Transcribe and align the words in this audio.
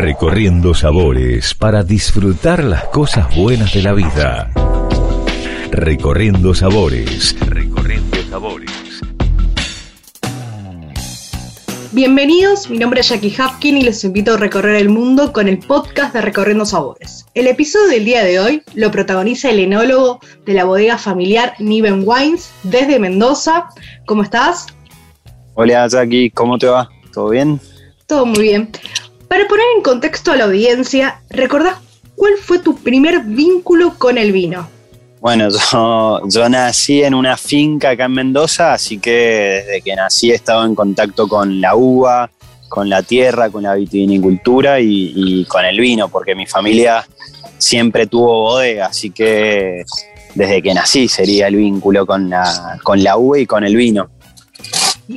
Recorriendo 0.00 0.74
sabores 0.74 1.54
para 1.54 1.82
disfrutar 1.82 2.62
las 2.62 2.84
cosas 2.84 3.34
buenas 3.34 3.74
de 3.74 3.82
la 3.82 3.94
vida. 3.94 4.48
Recorriendo 5.72 6.54
sabores. 6.54 7.34
Recorriendo 7.40 8.16
sabores. 8.30 8.70
Bienvenidos, 11.90 12.70
mi 12.70 12.78
nombre 12.78 13.00
es 13.00 13.08
Jackie 13.08 13.34
Hapkin 13.36 13.76
y 13.76 13.82
les 13.82 14.04
invito 14.04 14.34
a 14.34 14.36
recorrer 14.36 14.76
el 14.76 14.88
mundo 14.88 15.32
con 15.32 15.48
el 15.48 15.58
podcast 15.58 16.14
de 16.14 16.20
Recorriendo 16.20 16.64
Sabores. 16.64 17.26
El 17.34 17.48
episodio 17.48 17.88
del 17.88 18.04
día 18.04 18.22
de 18.22 18.38
hoy 18.38 18.62
lo 18.74 18.92
protagoniza 18.92 19.50
el 19.50 19.58
enólogo 19.58 20.20
de 20.46 20.54
la 20.54 20.64
bodega 20.64 20.96
familiar 20.96 21.54
Niven 21.58 22.04
Wines 22.06 22.52
desde 22.62 23.00
Mendoza. 23.00 23.66
¿Cómo 24.06 24.22
estás? 24.22 24.68
Hola 25.54 25.88
Jackie, 25.88 26.30
¿cómo 26.30 26.56
te 26.56 26.68
va? 26.68 26.88
¿Todo 27.12 27.30
bien? 27.30 27.60
Todo 28.06 28.24
muy 28.24 28.42
bien. 28.42 28.70
Para 29.28 29.46
poner 29.46 29.66
en 29.76 29.82
contexto 29.82 30.32
a 30.32 30.36
la 30.36 30.44
audiencia, 30.44 31.20
¿recordás 31.28 31.76
cuál 32.16 32.34
fue 32.40 32.58
tu 32.58 32.76
primer 32.76 33.20
vínculo 33.20 33.94
con 33.98 34.18
el 34.18 34.32
vino? 34.32 34.68
Bueno, 35.20 35.48
yo, 36.28 36.48
nací 36.48 37.02
en 37.02 37.14
una 37.14 37.36
finca 37.36 37.90
acá 37.90 38.06
en 38.06 38.12
Mendoza, 38.12 38.72
así 38.72 38.98
que 38.98 39.64
desde 39.66 39.82
que 39.82 39.96
nací 39.96 40.30
he 40.30 40.34
estado 40.34 40.64
en 40.64 40.74
contacto 40.74 41.28
con 41.28 41.60
la 41.60 41.76
uva, 41.76 42.30
con 42.68 42.88
la 42.88 43.02
tierra, 43.02 43.50
con 43.50 43.64
la 43.64 43.74
vitivinicultura 43.74 44.80
y, 44.80 45.44
con 45.46 45.64
el 45.64 45.78
vino, 45.80 46.08
porque 46.08 46.34
mi 46.34 46.46
familia 46.46 47.06
siempre 47.58 48.06
tuvo 48.06 48.42
bodega, 48.42 48.86
así 48.86 49.10
que 49.10 49.84
desde 50.34 50.62
que 50.62 50.74
nací 50.74 51.08
sería 51.08 51.48
el 51.48 51.56
vínculo 51.56 52.06
con 52.06 52.30
la, 52.30 52.78
con 52.82 53.02
la 53.02 53.16
uva 53.16 53.38
y 53.38 53.46
con 53.46 53.64
el 53.64 53.74
vino. 53.74 54.08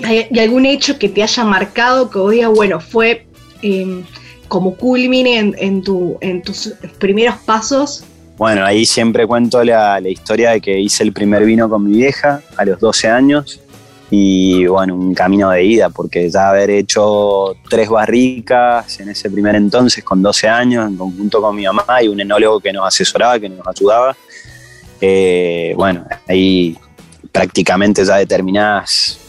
¿Hay, 0.03 0.27
algún 0.39 0.65
hecho 0.65 0.97
que 0.97 1.09
te 1.09 1.21
haya 1.21 1.43
marcado 1.43 2.09
que 2.09 2.17
hoy, 2.17 2.45
bueno, 2.45 2.79
fue 2.79 3.27
em, 3.61 4.03
como 4.47 4.75
culmine 4.75 5.37
en, 5.37 5.55
en 5.59 6.41
tus 6.41 6.73
primeros 6.99 7.35
pasos 7.45 8.03
bueno, 8.41 8.65
ahí 8.65 8.87
siempre 8.87 9.27
cuento 9.27 9.63
la, 9.63 9.99
historia 9.99 10.49
de 10.49 10.61
que 10.61 10.79
hice 10.79 11.03
el 11.03 11.13
primer 11.13 11.45
vino 11.45 11.69
con 11.69 11.83
mi 11.83 11.97
vieja 11.97 12.41
a 12.57 12.65
los 12.65 12.79
12 12.79 13.07
años 13.07 13.59
y 14.09 14.65
bueno, 14.65 14.95
un 14.95 15.13
camino 15.13 15.51
de 15.51 15.63
ida, 15.63 15.91
porque 15.91 16.27
ya 16.27 16.49
haber 16.49 16.71
hecho 16.71 17.55
tres 17.69 17.87
barricas 17.87 18.99
en 18.99 19.09
ese 19.09 19.29
primer 19.29 19.53
entonces 19.53 20.03
con 20.03 20.23
12 20.23 20.49
años, 20.49 20.87
en 20.89 20.97
conjunto 20.97 21.39
con 21.39 21.55
mi 21.55 21.65
mamá 21.65 22.01
y 22.01 22.07
un 22.07 22.19
enólogo 22.19 22.59
que 22.59 22.73
nos 22.73 22.87
asesoraba, 22.87 23.39
que 23.39 23.47
nos 23.47 23.67
ayudaba, 23.67 24.17
eh, 24.99 25.75
bueno, 25.77 26.07
ahí 26.27 26.75
prácticamente 27.31 28.03
ya 28.03 28.15
determinadas, 28.15 29.19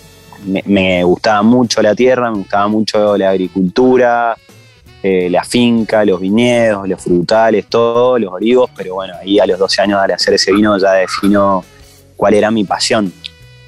me 0.44 1.04
gustaba 1.04 1.42
mucho 1.42 1.82
la 1.82 1.94
tierra, 1.94 2.30
me 2.30 2.38
gustaba 2.38 2.68
mucho 2.68 3.16
la 3.16 3.30
agricultura, 3.30 4.36
eh, 5.02 5.28
la 5.28 5.42
finca, 5.42 6.04
los 6.04 6.20
viñedos, 6.20 6.88
los 6.88 7.02
frutales, 7.02 7.66
todos 7.68 8.20
los 8.20 8.32
olivos, 8.32 8.70
pero 8.76 8.94
bueno, 8.94 9.14
ahí 9.20 9.40
a 9.40 9.46
los 9.46 9.58
12 9.58 9.82
años 9.82 10.00
al 10.00 10.12
hacer 10.12 10.34
ese 10.34 10.52
vino 10.52 10.78
ya 10.78 10.92
defino 10.92 11.64
cuál 12.16 12.34
era 12.34 12.52
mi 12.52 12.62
pasión, 12.62 13.12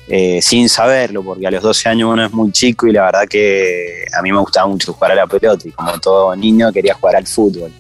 eh, 0.06 0.41
sin 0.41 0.69
saberlo, 0.69 1.25
porque 1.25 1.47
a 1.47 1.50
los 1.50 1.61
12 1.61 1.89
años 1.89 2.12
uno 2.12 2.25
es 2.25 2.33
muy 2.33 2.52
chico 2.52 2.86
y 2.86 2.92
la 2.92 3.06
verdad 3.06 3.27
que 3.28 4.05
a 4.17 4.22
mí 4.22 4.30
me 4.30 4.39
gustaba 4.39 4.69
mucho 4.69 4.92
jugar 4.92 5.11
a 5.11 5.14
la 5.17 5.27
pelota 5.27 5.67
y 5.67 5.72
como 5.72 5.98
todo 5.98 6.36
niño 6.36 6.72
quería 6.72 6.95
jugar 6.95 7.17
al 7.17 7.27
fútbol. 7.27 7.72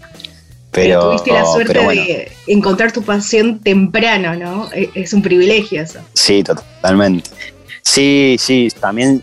Pero, 0.72 1.10
tuviste 1.10 1.32
la 1.32 1.46
suerte 1.46 1.78
de 1.78 2.32
encontrar 2.48 2.90
tu 2.90 3.02
pasión 3.02 3.60
temprano, 3.60 4.34
¿no? 4.34 4.68
E-, 4.72 4.90
es 4.94 5.12
un 5.12 5.22
privilegio 5.22 5.80
eso. 5.80 6.00
Sí, 6.14 6.42
totalmente. 6.42 7.30
Sí, 7.84 8.36
sí, 8.38 8.68
también 8.80 9.22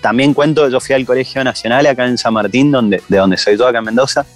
también 0.00 0.34
cuento, 0.34 0.68
yo 0.68 0.80
fui 0.80 0.94
al 0.94 1.06
Colegio 1.06 1.42
Nacional 1.42 1.86
acá 1.86 2.06
en 2.06 2.18
San 2.18 2.34
Martín, 2.34 2.70
donde, 2.70 3.02
de 3.08 3.16
donde 3.16 3.36
soy 3.38 3.56
yo 3.56 3.66
acá 3.66 3.78
en 3.78 3.84
Mendoza, 3.84 4.26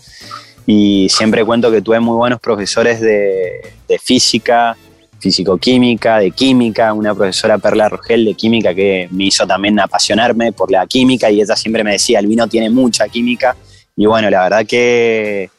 y 0.66 1.08
siempre 1.10 1.44
cuento 1.44 1.70
que 1.70 1.82
tuve 1.82 2.00
muy 2.00 2.16
buenos 2.16 2.40
profesores 2.40 3.00
de, 3.00 3.74
física, 4.02 4.76
físico-química, 5.18 6.20
de 6.20 6.30
química, 6.30 6.92
una 6.92 7.14
profesora 7.14 7.58
Perla 7.58 7.88
Rogel 7.88 8.24
de 8.24 8.34
química 8.34 8.74
que 8.74 9.08
me 9.10 9.24
hizo 9.24 9.46
también 9.46 9.78
apasionarme 9.78 10.52
por 10.52 10.70
la 10.70 10.86
química 10.86 11.30
y 11.30 11.40
ella 11.40 11.56
siempre 11.56 11.84
me 11.84 11.92
decía, 11.92 12.18
el 12.18 12.26
vino 12.26 12.46
tiene 12.46 12.70
mucha 12.70 13.08
química 13.08 13.56
y 13.96 14.06
bueno, 14.06 14.30
la 14.30 14.44
verdad 14.44 14.66
que, 14.66 15.50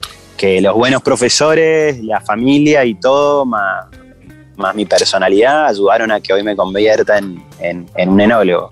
los 0.62 0.74
buenos 0.74 1.02
profesores, 1.02 2.04
la 2.04 2.22
familia 2.22 2.86
y 2.86 2.96
todo, 2.96 3.46
más, 4.60 4.76
mi 4.76 4.86
personalidad, 4.86 5.68
ayudaron 5.68 6.12
a 6.12 6.22
que 6.22 6.34
hoy 6.34 6.44
me 6.44 6.56
convierta 6.56 7.18
en, 7.18 7.44
en 7.60 8.10
un 8.10 8.22
enólogo. 8.22 8.72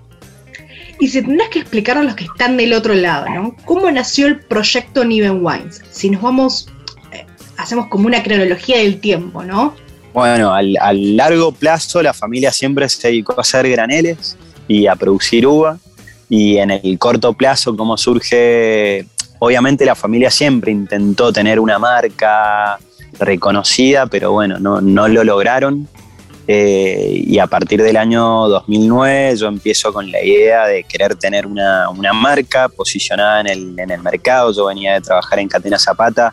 Y 1.00 1.08
si 1.08 1.22
tendrás 1.22 1.48
que 1.50 1.60
explicar 1.60 1.96
a 1.96 2.02
los 2.02 2.14
que 2.16 2.24
están 2.24 2.56
del 2.56 2.72
otro 2.72 2.94
lado, 2.94 3.26
¿no? 3.28 3.54
¿Cómo 3.64 3.90
nació 3.90 4.26
el 4.26 4.40
proyecto 4.40 5.04
Niven 5.04 5.44
Wines? 5.44 5.82
Si 5.90 6.10
nos 6.10 6.22
vamos, 6.22 6.68
eh, 7.12 7.24
hacemos 7.56 7.86
como 7.86 8.06
una 8.06 8.22
cronología 8.22 8.78
del 8.78 9.00
tiempo, 9.00 9.44
¿no? 9.44 9.74
Bueno, 10.12 10.52
al, 10.52 11.16
largo 11.16 11.52
plazo 11.52 12.02
la 12.02 12.12
familia 12.12 12.50
siempre 12.50 12.88
se 12.88 13.08
dedicó 13.08 13.34
a 13.36 13.42
hacer 13.42 13.68
graneles 13.68 14.36
y 14.66 14.88
a 14.88 14.96
producir 14.96 15.46
uva. 15.46 15.78
Y 16.28 16.56
en 16.58 16.72
el 16.72 16.98
corto 16.98 17.32
plazo, 17.32 17.76
¿cómo 17.76 17.96
surge? 17.96 19.06
Obviamente 19.38 19.84
la 19.84 19.94
familia 19.94 20.30
siempre 20.30 20.72
intentó 20.72 21.32
tener 21.32 21.60
una 21.60 21.78
marca 21.78 22.78
reconocida, 23.18 24.06
pero 24.06 24.32
bueno, 24.32 24.58
no, 24.58 24.80
no 24.80 25.08
lo 25.08 25.24
lograron. 25.24 25.88
Eh, 26.50 27.24
y 27.26 27.38
a 27.40 27.46
partir 27.46 27.82
del 27.82 27.98
año 27.98 28.48
2009 28.48 29.36
yo 29.36 29.48
empiezo 29.48 29.92
con 29.92 30.10
la 30.10 30.24
idea 30.24 30.66
de 30.66 30.82
querer 30.82 31.14
tener 31.14 31.46
una, 31.46 31.90
marca 32.14 32.70
posicionada 32.70 33.42
en 33.42 33.48
el, 33.48 33.78
en 33.78 33.90
el, 33.90 34.00
mercado. 34.00 34.50
Yo 34.52 34.64
venía 34.66 34.94
de 34.94 35.02
trabajar 35.02 35.38
en 35.40 35.48
Catena 35.48 35.78
Zapata 35.78 36.32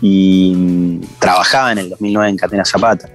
y 0.00 1.00
trabajaba 1.18 1.72
en 1.72 1.78
el 1.78 1.90
2009 1.90 2.30
en 2.30 2.36
Catena 2.36 2.64
Zapata. 2.64 3.10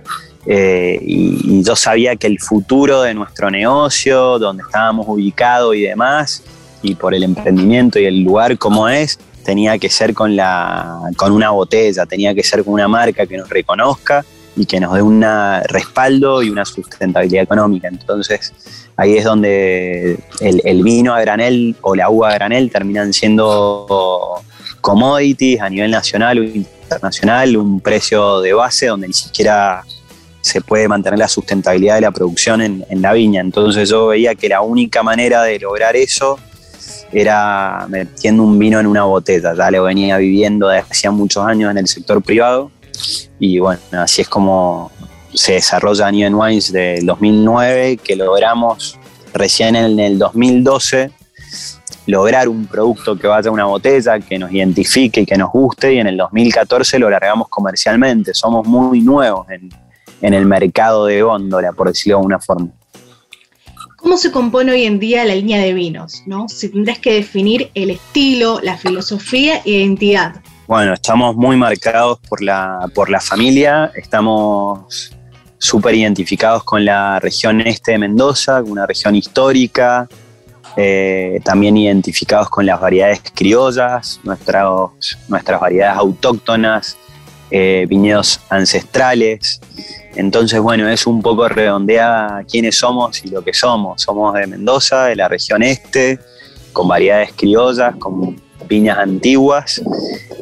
Eh, 0.45 0.99
y, 1.01 1.63
yo 1.63 1.75
sabía 1.75 2.15
que 2.15 2.27
el 2.27 2.39
futuro 2.39 3.01
de 3.01 3.13
nuestro 3.13 3.49
negocio, 3.49 4.39
donde 4.39 4.63
estábamos 4.63 5.07
ubicados 5.07 5.75
y 5.75 5.81
demás, 5.81 6.43
y 6.81 6.95
por 6.95 7.13
el 7.13 7.23
emprendimiento 7.23 7.99
y 7.99 8.05
el 8.05 8.23
lugar 8.23 8.57
como 8.57 8.89
es, 8.89 9.19
tenía 9.43 9.77
que 9.77 9.89
ser 9.89 10.13
con, 10.13 10.35
la, 10.35 10.99
con 11.15 11.31
una 11.31 11.51
botella, 11.51 12.05
tenía 12.05 12.33
que 12.33 12.43
ser 12.43 12.63
con 12.63 12.73
una 12.73 12.87
marca 12.87 13.25
que 13.25 13.37
nos 13.37 13.49
reconozca 13.49 14.25
y 14.55 14.65
que 14.65 14.79
nos 14.79 14.93
dé 14.93 15.01
un 15.01 15.25
respaldo 15.67 16.43
y 16.43 16.49
una 16.49 16.65
sustentabilidad 16.65 17.43
económica. 17.43 17.87
Entonces, 17.87 18.53
ahí 18.97 19.17
es 19.17 19.23
donde 19.23 20.19
el, 20.41 20.83
vino 20.83 21.13
a 21.13 21.21
granel 21.21 21.75
o 21.81 21.95
la 21.95 22.09
uva 22.09 22.29
a 22.29 22.33
granel 22.33 22.69
terminan 22.69 23.13
siendo 23.13 24.41
commodities 24.81 25.61
a 25.61 25.69
nivel 25.69 25.91
nacional 25.91 26.39
o 26.39 26.43
internacional, 26.43 27.55
un 27.57 27.79
precio 27.79 28.41
de 28.41 28.53
base 28.53 28.87
donde 28.87 29.07
ni 29.07 29.13
siquiera 29.13 29.83
se 30.41 30.59
puede 30.59 30.87
mantener 30.87 31.19
la 31.19 31.27
sustentabilidad 31.27 31.95
de 31.95 32.01
la 32.01 32.11
producción 32.11 32.61
en, 32.61 33.01
la 33.01 33.13
viña. 33.13 33.41
Entonces 33.41 33.89
yo 33.89 34.07
veía 34.07 34.35
que 34.35 34.49
la 34.49 34.61
única 34.61 35.03
manera 35.03 35.43
de 35.43 35.59
lograr 35.59 35.95
eso 35.95 36.39
era 37.11 37.85
metiendo 37.89 38.43
un 38.43 38.57
vino 38.57 38.79
en 38.79 38.87
una 38.87 39.03
botella. 39.03 39.53
Ya 39.53 39.71
lo 39.71 39.83
venía 39.83 40.17
viviendo 40.17 40.67
desde 40.67 40.87
hacía 40.89 41.11
muchos 41.11 41.45
años 41.45 41.71
en 41.71 41.77
el 41.77 41.87
sector 41.87 42.21
privado 42.21 42.71
y 43.39 43.59
bueno, 43.59 43.81
así 43.93 44.21
es 44.21 44.29
como 44.29 44.91
se 45.33 45.53
desarrolla 45.53 46.11
New 46.11 46.41
Wines 46.41 46.71
del 46.71 47.05
2009, 47.05 47.97
que 47.97 48.15
logramos 48.15 48.99
recién 49.33 49.75
en 49.75 49.99
el 49.99 50.19
2012 50.19 51.11
lograr 52.07 52.49
un 52.49 52.65
producto 52.65 53.17
que 53.17 53.27
vaya 53.27 53.49
a 53.49 53.53
una 53.53 53.65
botella, 53.65 54.19
que 54.19 54.37
nos 54.37 54.51
identifique 54.51 55.21
y 55.21 55.25
que 55.25 55.37
nos 55.37 55.51
guste, 55.51 55.93
y 55.93 55.99
en 55.99 56.07
el 56.07 56.17
2014 56.17 56.99
lo 56.99 57.09
largamos 57.09 57.47
comercialmente. 57.47 58.33
Somos 58.33 58.67
muy 58.67 59.01
nuevos 59.01 59.49
en, 59.49 59.69
en 60.21 60.33
el 60.33 60.45
mercado 60.45 61.05
de 61.05 61.21
góndola, 61.21 61.71
por 61.71 61.87
decirlo 61.87 62.17
de 62.17 62.19
alguna 62.19 62.39
forma. 62.39 62.69
¿Cómo 64.11 64.19
se 64.19 64.31
compone 64.33 64.73
hoy 64.73 64.83
en 64.83 64.99
día 64.99 65.23
la 65.23 65.35
línea 65.35 65.61
de 65.61 65.73
vinos? 65.73 66.23
¿no? 66.25 66.49
Si 66.49 66.67
tendrás 66.67 66.99
que 66.99 67.13
definir 67.13 67.71
el 67.75 67.91
estilo, 67.91 68.59
la 68.61 68.75
filosofía 68.77 69.61
e 69.63 69.71
identidad. 69.71 70.41
Bueno, 70.67 70.93
estamos 70.93 71.37
muy 71.37 71.55
marcados 71.55 72.19
por 72.27 72.43
la, 72.43 72.91
por 72.93 73.09
la 73.09 73.21
familia, 73.21 73.89
estamos 73.95 75.15
súper 75.57 75.95
identificados 75.95 76.65
con 76.65 76.83
la 76.83 77.21
región 77.21 77.61
este 77.61 77.93
de 77.93 77.99
Mendoza, 77.99 78.61
una 78.61 78.85
región 78.85 79.15
histórica, 79.15 80.09
eh, 80.75 81.39
también 81.45 81.77
identificados 81.77 82.49
con 82.49 82.65
las 82.65 82.81
variedades 82.81 83.21
criollas, 83.33 84.19
nuestras, 84.25 84.67
nuestras 85.29 85.61
variedades 85.61 85.97
autóctonas, 85.97 86.97
eh, 87.49 87.85
viñedos 87.87 88.41
ancestrales. 88.49 89.61
Entonces, 90.15 90.59
bueno, 90.59 90.89
es 90.89 91.07
un 91.07 91.21
poco 91.21 91.47
redondea 91.47 92.43
quiénes 92.49 92.77
somos 92.77 93.23
y 93.23 93.29
lo 93.29 93.43
que 93.43 93.53
somos. 93.53 94.01
Somos 94.01 94.33
de 94.33 94.47
Mendoza, 94.47 95.05
de 95.05 95.15
la 95.15 95.27
región 95.27 95.63
este, 95.63 96.19
con 96.73 96.87
variedades 96.87 97.31
criollas, 97.33 97.95
con 97.95 98.41
viñas 98.67 98.97
antiguas 98.97 99.81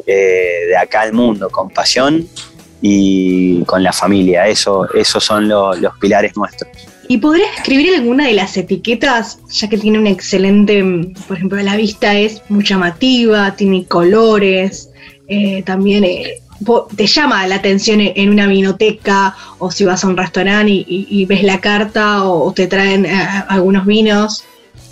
eh, 0.06 0.68
de 0.68 0.78
acá 0.78 1.02
al 1.02 1.14
mundo, 1.14 1.50
con 1.50 1.70
pasión 1.70 2.28
y 2.82 3.64
con 3.66 3.84
la 3.84 3.94
familia. 3.94 4.48
Eso, 4.48 4.92
esos 4.94 5.24
son 5.24 5.48
los 5.48 5.98
pilares 6.00 6.36
nuestros. 6.36 6.70
¿Y 7.08 7.18
podrías 7.18 7.50
escribir 7.58 7.96
alguna 7.96 8.28
de 8.28 8.34
las 8.34 8.56
etiquetas, 8.56 9.40
ya 9.50 9.68
que 9.68 9.80
tiene 9.80 9.98
un 9.98 10.06
excelente, 10.06 10.84
por 11.28 11.38
ejemplo, 11.38 11.60
la 11.60 11.76
vista 11.76 12.16
es 12.16 12.42
muy 12.50 12.64
llamativa, 12.64 13.56
tiene 13.56 13.86
colores, 13.86 14.92
eh, 15.28 15.64
también 15.64 16.04
eh, 16.04 16.40
te 16.96 17.08
llama 17.08 17.46
la 17.48 17.56
atención 17.56 18.00
en 18.02 18.30
una 18.30 18.48
vinoteca 18.48 19.36
o 19.60 19.72
si 19.72 19.86
vas 19.86 20.04
a 20.04 20.08
un 20.08 20.18
restaurante 20.18 20.72
y, 20.72 21.26
ves 21.26 21.44
la 21.44 21.60
carta 21.60 22.24
o, 22.26 22.52
te 22.54 22.68
traen 22.68 23.06
eh, 23.06 23.44
algunos 23.48 23.86
vinos? 23.86 24.44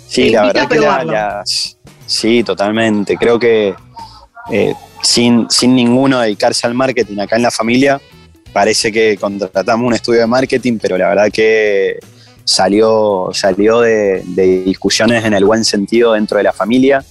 Sí, 0.06 0.30
la 0.30 0.46
verdad 0.46 0.68
que 0.68 0.78
las, 0.80 1.76
sí, 2.06 2.42
totalmente. 2.42 3.16
Creo 3.16 3.38
que 3.38 3.74
sin, 5.02 5.48
sin 5.50 5.74
ninguno 5.74 6.20
dedicarse 6.20 6.66
al 6.66 6.74
marketing 6.74 7.18
acá 7.18 7.36
en 7.36 7.42
la 7.42 7.50
familia, 7.50 8.00
parece 8.52 8.90
que 8.90 9.16
contratamos 9.16 9.86
un 9.86 9.94
estudio 9.94 10.20
de 10.20 10.26
marketing, 10.26 10.78
pero 10.80 10.96
la 10.98 11.08
verdad 11.08 11.30
que 11.32 11.98
salió, 12.44 13.28
salió 13.32 13.80
de, 13.80 14.22
discusiones 14.64 15.24
en 15.24 15.34
el 15.34 15.44
buen 15.44 15.64
sentido 15.64 16.14
dentro 16.14 16.38
de 16.38 16.44
la 16.44 16.52
familia. 16.52 17.04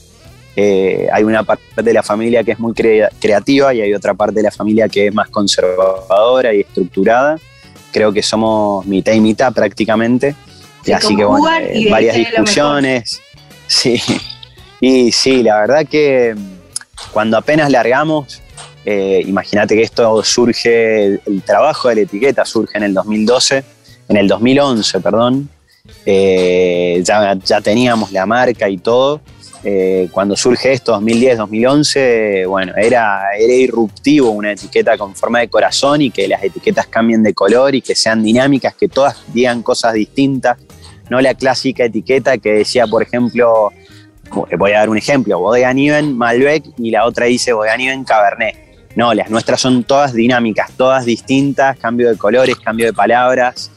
Eh, 0.59 1.07
hay 1.13 1.24
una 1.24 1.44
parte 1.44 1.83
de 1.83 1.94
la 1.94 2.01
familia 2.01 2.44
que 2.44 2.54
es 2.54 2.59
muy 2.59 2.74
creativa 2.74 3.75
y 3.75 3.81
hay 3.81 3.94
otra 3.94 4.15
parte 4.15 4.33
de 4.38 4.42
la 4.42 4.50
familia 4.50 4.89
que 4.89 5.06
es 5.06 5.13
más 5.13 5.30
conservadora 5.30 6.51
y 6.51 6.62
estructurada. 6.62 7.38
Creo 7.92 8.12
que 8.12 8.24
somos 8.24 8.83
mitad 8.88 9.13
y 9.13 9.19
mitad 9.19 9.54
prácticamente. 9.54 10.33
y 10.83 10.94
así 10.94 11.15
que 11.15 11.25
bueno, 11.25 11.48
eh, 11.59 11.88
varias 11.89 12.15
discusiones. 12.15 13.21
Sí. 13.69 14.01
Y 14.80 15.12
sí, 15.12 15.44
la 15.44 15.59
verdad 15.59 15.86
que 15.86 16.33
cuando 17.12 17.38
apenas 17.38 17.69
largamos, 17.69 18.42
eh, 18.86 19.21
imagínate 19.27 19.75
que 19.75 19.81
esto 19.81 20.24
surge, 20.24 21.19
el, 21.25 21.42
trabajo 21.45 21.89
de 21.89 21.95
la 21.95 22.01
etiqueta 22.04 22.45
surge 22.45 22.77
en 22.77 22.86
el 22.86 22.94
2012, 22.94 23.63
en 24.07 24.15
el 24.15 24.25
2011, 24.30 25.01
perdón. 25.01 25.50
Eh, 26.06 27.01
ya, 27.04 27.36
ya, 27.44 27.59
teníamos 27.59 28.13
la 28.13 28.25
marca 28.25 28.69
y 28.69 28.77
todo. 28.77 29.19
Eh, 29.69 30.08
cuando 30.14 30.38
surge 30.38 30.72
esto, 30.72 30.94
2010, 30.94 31.40
2011, 31.40 32.46
bueno, 32.46 32.72
era, 32.78 33.36
era 33.38 33.54
irruptivo 33.54 34.30
una 34.30 34.54
etiqueta 34.54 34.98
con 34.98 35.14
forma 35.14 35.40
de 35.40 35.50
corazón 35.50 36.02
y 36.02 36.10
que 36.10 36.25
las 36.25 36.42
etiquetas 36.42 36.88
cambien 36.88 37.22
de 37.22 37.34
color 37.34 37.75
y 37.75 37.81
que 37.81 37.94
sean 37.94 38.24
dinámicas, 38.24 38.75
que 38.75 38.88
todas 38.88 39.18
digan 39.34 39.64
cosas 39.64 39.94
distintas, 39.94 40.58
no 41.10 41.19
la 41.19 41.34
clásica 41.34 41.84
etiqueta 41.84 42.38
que 42.38 42.54
decía, 42.54 42.88
por 42.88 43.04
ejemplo, 43.04 43.74
voy 44.58 44.72
a 44.72 44.80
dar 44.80 44.90
un 44.90 44.98
ejemplo, 44.98 45.38
Bodega 45.38 45.74
Niven, 45.74 46.18
Malbec 46.18 46.64
y 46.78 46.92
la 46.92 47.04
otra 47.04 47.25
dice 47.25 47.52
Bodega 47.52 47.75
Niven, 47.75 48.06
Cabernet. 48.06 48.56
No, 48.96 49.14
las 49.14 49.30
nuestras 49.30 49.60
son 49.60 49.84
todas 49.84 50.14
dinámicas, 50.14 50.72
todas 50.78 51.04
distintas, 51.04 51.78
cambio 51.78 52.10
de 52.10 52.18
colores, 52.18 52.56
cambio 52.56 52.86
de 52.86 52.94
palabras, 52.94 53.69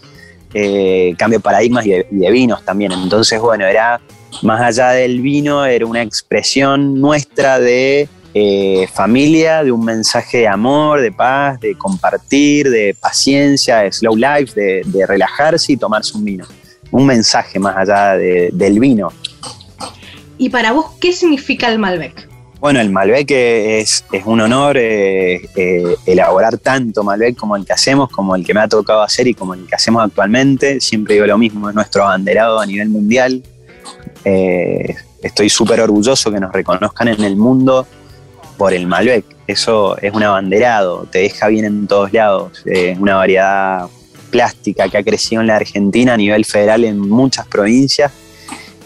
eh, 0.54 1.16
cambio 1.18 1.40
de 1.40 1.42
paradigmas 1.42 1.84
y 1.84 1.90
de, 1.90 2.30
vinos 2.30 2.64
también. 2.64 2.92
Entonces, 2.92 3.40
bueno, 3.40 3.66
era 3.66 4.00
más 4.42 4.60
allá 4.60 4.90
del 4.90 5.20
vino, 5.20 5.64
era 5.64 5.86
una 5.86 6.02
expresión 6.02 7.00
nuestra 7.00 7.58
de 7.58 8.08
eh, 8.32 8.86
familia, 8.92 9.64
de 9.64 9.72
un 9.72 9.84
mensaje 9.84 10.38
de 10.38 10.48
amor, 10.48 11.00
de 11.00 11.10
paz, 11.10 11.58
de 11.60 11.76
compartir, 11.76 12.70
de 12.70 12.94
paciencia, 12.98 13.78
de 13.78 13.92
slow 13.92 14.16
life, 14.16 14.52
de, 14.54 15.06
relajarse 15.06 15.72
y 15.72 15.76
tomarse 15.76 16.16
un 16.16 16.24
vino. 16.24 16.46
Un 16.92 17.06
mensaje 17.06 17.58
más 17.58 17.76
allá 17.76 18.16
del 18.16 18.78
vino. 18.78 19.12
¿Y 20.38 20.48
para 20.48 20.72
vos 20.72 20.86
qué 21.00 21.12
significa 21.12 21.68
el 21.68 21.78
Malbec? 21.78 22.28
Bueno, 22.60 22.80
el 22.80 22.90
Malbec 22.90 23.30
es, 23.30 24.04
es 24.12 24.22
un 24.26 24.40
honor 24.40 24.76
eh, 24.76 25.48
eh, 25.56 25.96
elaborar 26.06 26.58
tanto 26.58 27.02
Malbec 27.02 27.34
como 27.34 27.56
el 27.56 27.64
que 27.64 27.72
hacemos, 27.72 28.10
como 28.10 28.36
el 28.36 28.44
que 28.44 28.52
me 28.54 28.60
ha 28.60 28.68
tocado 28.68 29.02
hacer 29.02 29.26
y 29.26 29.34
como 29.34 29.54
el 29.54 29.66
que 29.66 29.74
hacemos 29.74 30.04
actualmente. 30.04 30.80
Siempre 30.80 31.14
digo 31.14 31.26
lo 31.26 31.38
mismo, 31.38 31.68
es 31.68 31.74
nuestro 31.74 32.04
abanderado 32.04 32.60
a 32.60 32.66
nivel 32.66 32.90
mundial. 32.90 33.42
Eh, 34.24 34.94
estoy 35.22 35.48
súper 35.48 35.80
orgulloso 35.80 36.30
que 36.30 36.40
nos 36.40 36.52
reconozcan 36.52 37.08
en 37.08 37.22
el 37.24 37.36
mundo 37.36 37.86
por 38.56 38.72
el 38.72 38.86
Malbec. 38.86 39.24
Eso 39.46 39.96
es 39.98 40.12
un 40.12 40.22
abanderado, 40.22 41.06
te 41.10 41.20
deja 41.20 41.48
bien 41.48 41.64
en 41.64 41.86
todos 41.86 42.12
lados. 42.12 42.62
Es 42.66 42.98
una 42.98 43.16
variedad 43.16 43.86
plástica 44.30 44.88
que 44.88 44.98
ha 44.98 45.02
crecido 45.02 45.40
en 45.40 45.48
la 45.48 45.56
Argentina 45.56 46.14
a 46.14 46.16
nivel 46.16 46.44
federal 46.44 46.84
en 46.84 46.98
muchas 46.98 47.46
provincias 47.46 48.12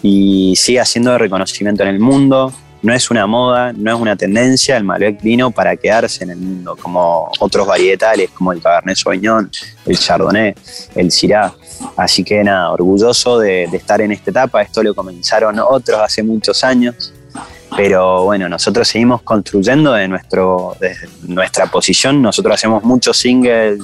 y 0.01 0.55
sigue 0.55 0.79
haciendo 0.79 1.17
reconocimiento 1.17 1.83
en 1.83 1.89
el 1.89 1.99
mundo 1.99 2.53
no 2.85 2.93
es 2.93 3.09
una 3.09 3.25
moda, 3.25 3.73
no 3.73 3.95
es 3.95 3.99
una 3.99 4.15
tendencia, 4.15 4.77
el 4.77 4.83
Malbec 4.83 5.19
vino 5.19 5.49
para 5.49 5.75
quedarse 5.75 6.23
en 6.23 6.29
el 6.29 6.37
mundo, 6.37 6.77
como 6.79 7.31
otros 7.39 7.65
varietales 7.65 8.29
como 8.29 8.51
el 8.51 8.61
Cabernet 8.61 8.95
Sauvignon, 8.95 9.49
el 9.87 9.97
Chardonnay, 9.97 10.53
el 10.93 11.11
Syrah. 11.11 11.51
Así 11.97 12.23
que 12.23 12.43
nada, 12.43 12.71
orgulloso 12.71 13.39
de, 13.39 13.63
estar 13.63 14.01
en 14.01 14.11
esta 14.11 14.29
etapa. 14.29 14.61
Esto 14.61 14.83
lo 14.83 14.93
comenzaron 14.93 15.59
otros 15.59 15.99
hace 15.99 16.21
muchos 16.21 16.63
años, 16.63 17.11
pero 17.75 18.25
bueno, 18.25 18.47
nosotros 18.47 18.87
seguimos 18.87 19.23
construyendo 19.23 19.93
de, 19.93 20.07
nuestro, 20.07 20.77
nuestra 21.23 21.65
posición. 21.65 22.21
Nosotros 22.21 22.53
hacemos 22.53 22.83
muchos 22.83 23.17
single, 23.17 23.79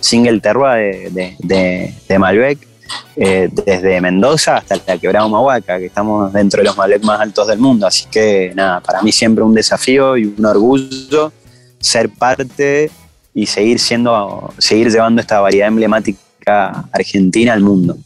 single 0.00 0.40
terroir 0.40 1.12
de, 1.12 1.94
de 2.08 2.18
Malbec 2.18 2.75
eh, 3.16 3.48
desde 3.50 4.00
Mendoza 4.00 4.58
hasta 4.58 4.76
la 4.86 4.98
quebrada 4.98 5.26
Humahuaca, 5.26 5.78
que 5.78 5.86
estamos 5.86 6.32
dentro 6.32 6.60
de 6.60 6.64
los 6.66 6.76
Malbec 6.76 7.02
más 7.02 7.20
altos 7.20 7.46
del 7.46 7.58
mundo. 7.58 7.86
Así 7.86 8.06
que 8.10 8.52
nada, 8.54 8.80
para 8.80 9.02
mí 9.02 9.12
siempre 9.12 9.42
un 9.42 9.54
desafío 9.54 10.16
y 10.16 10.26
un 10.26 10.44
orgullo 10.44 11.32
ser 11.78 12.10
parte 12.10 12.90
y 13.34 13.46
seguir 13.46 13.78
siendo, 13.78 14.52
seguir 14.58 14.90
llevando 14.90 15.20
esta 15.20 15.40
variedad 15.40 15.68
emblemática 15.68 16.88
argentina 16.92 17.52
al 17.52 17.60
mundo. 17.60 17.96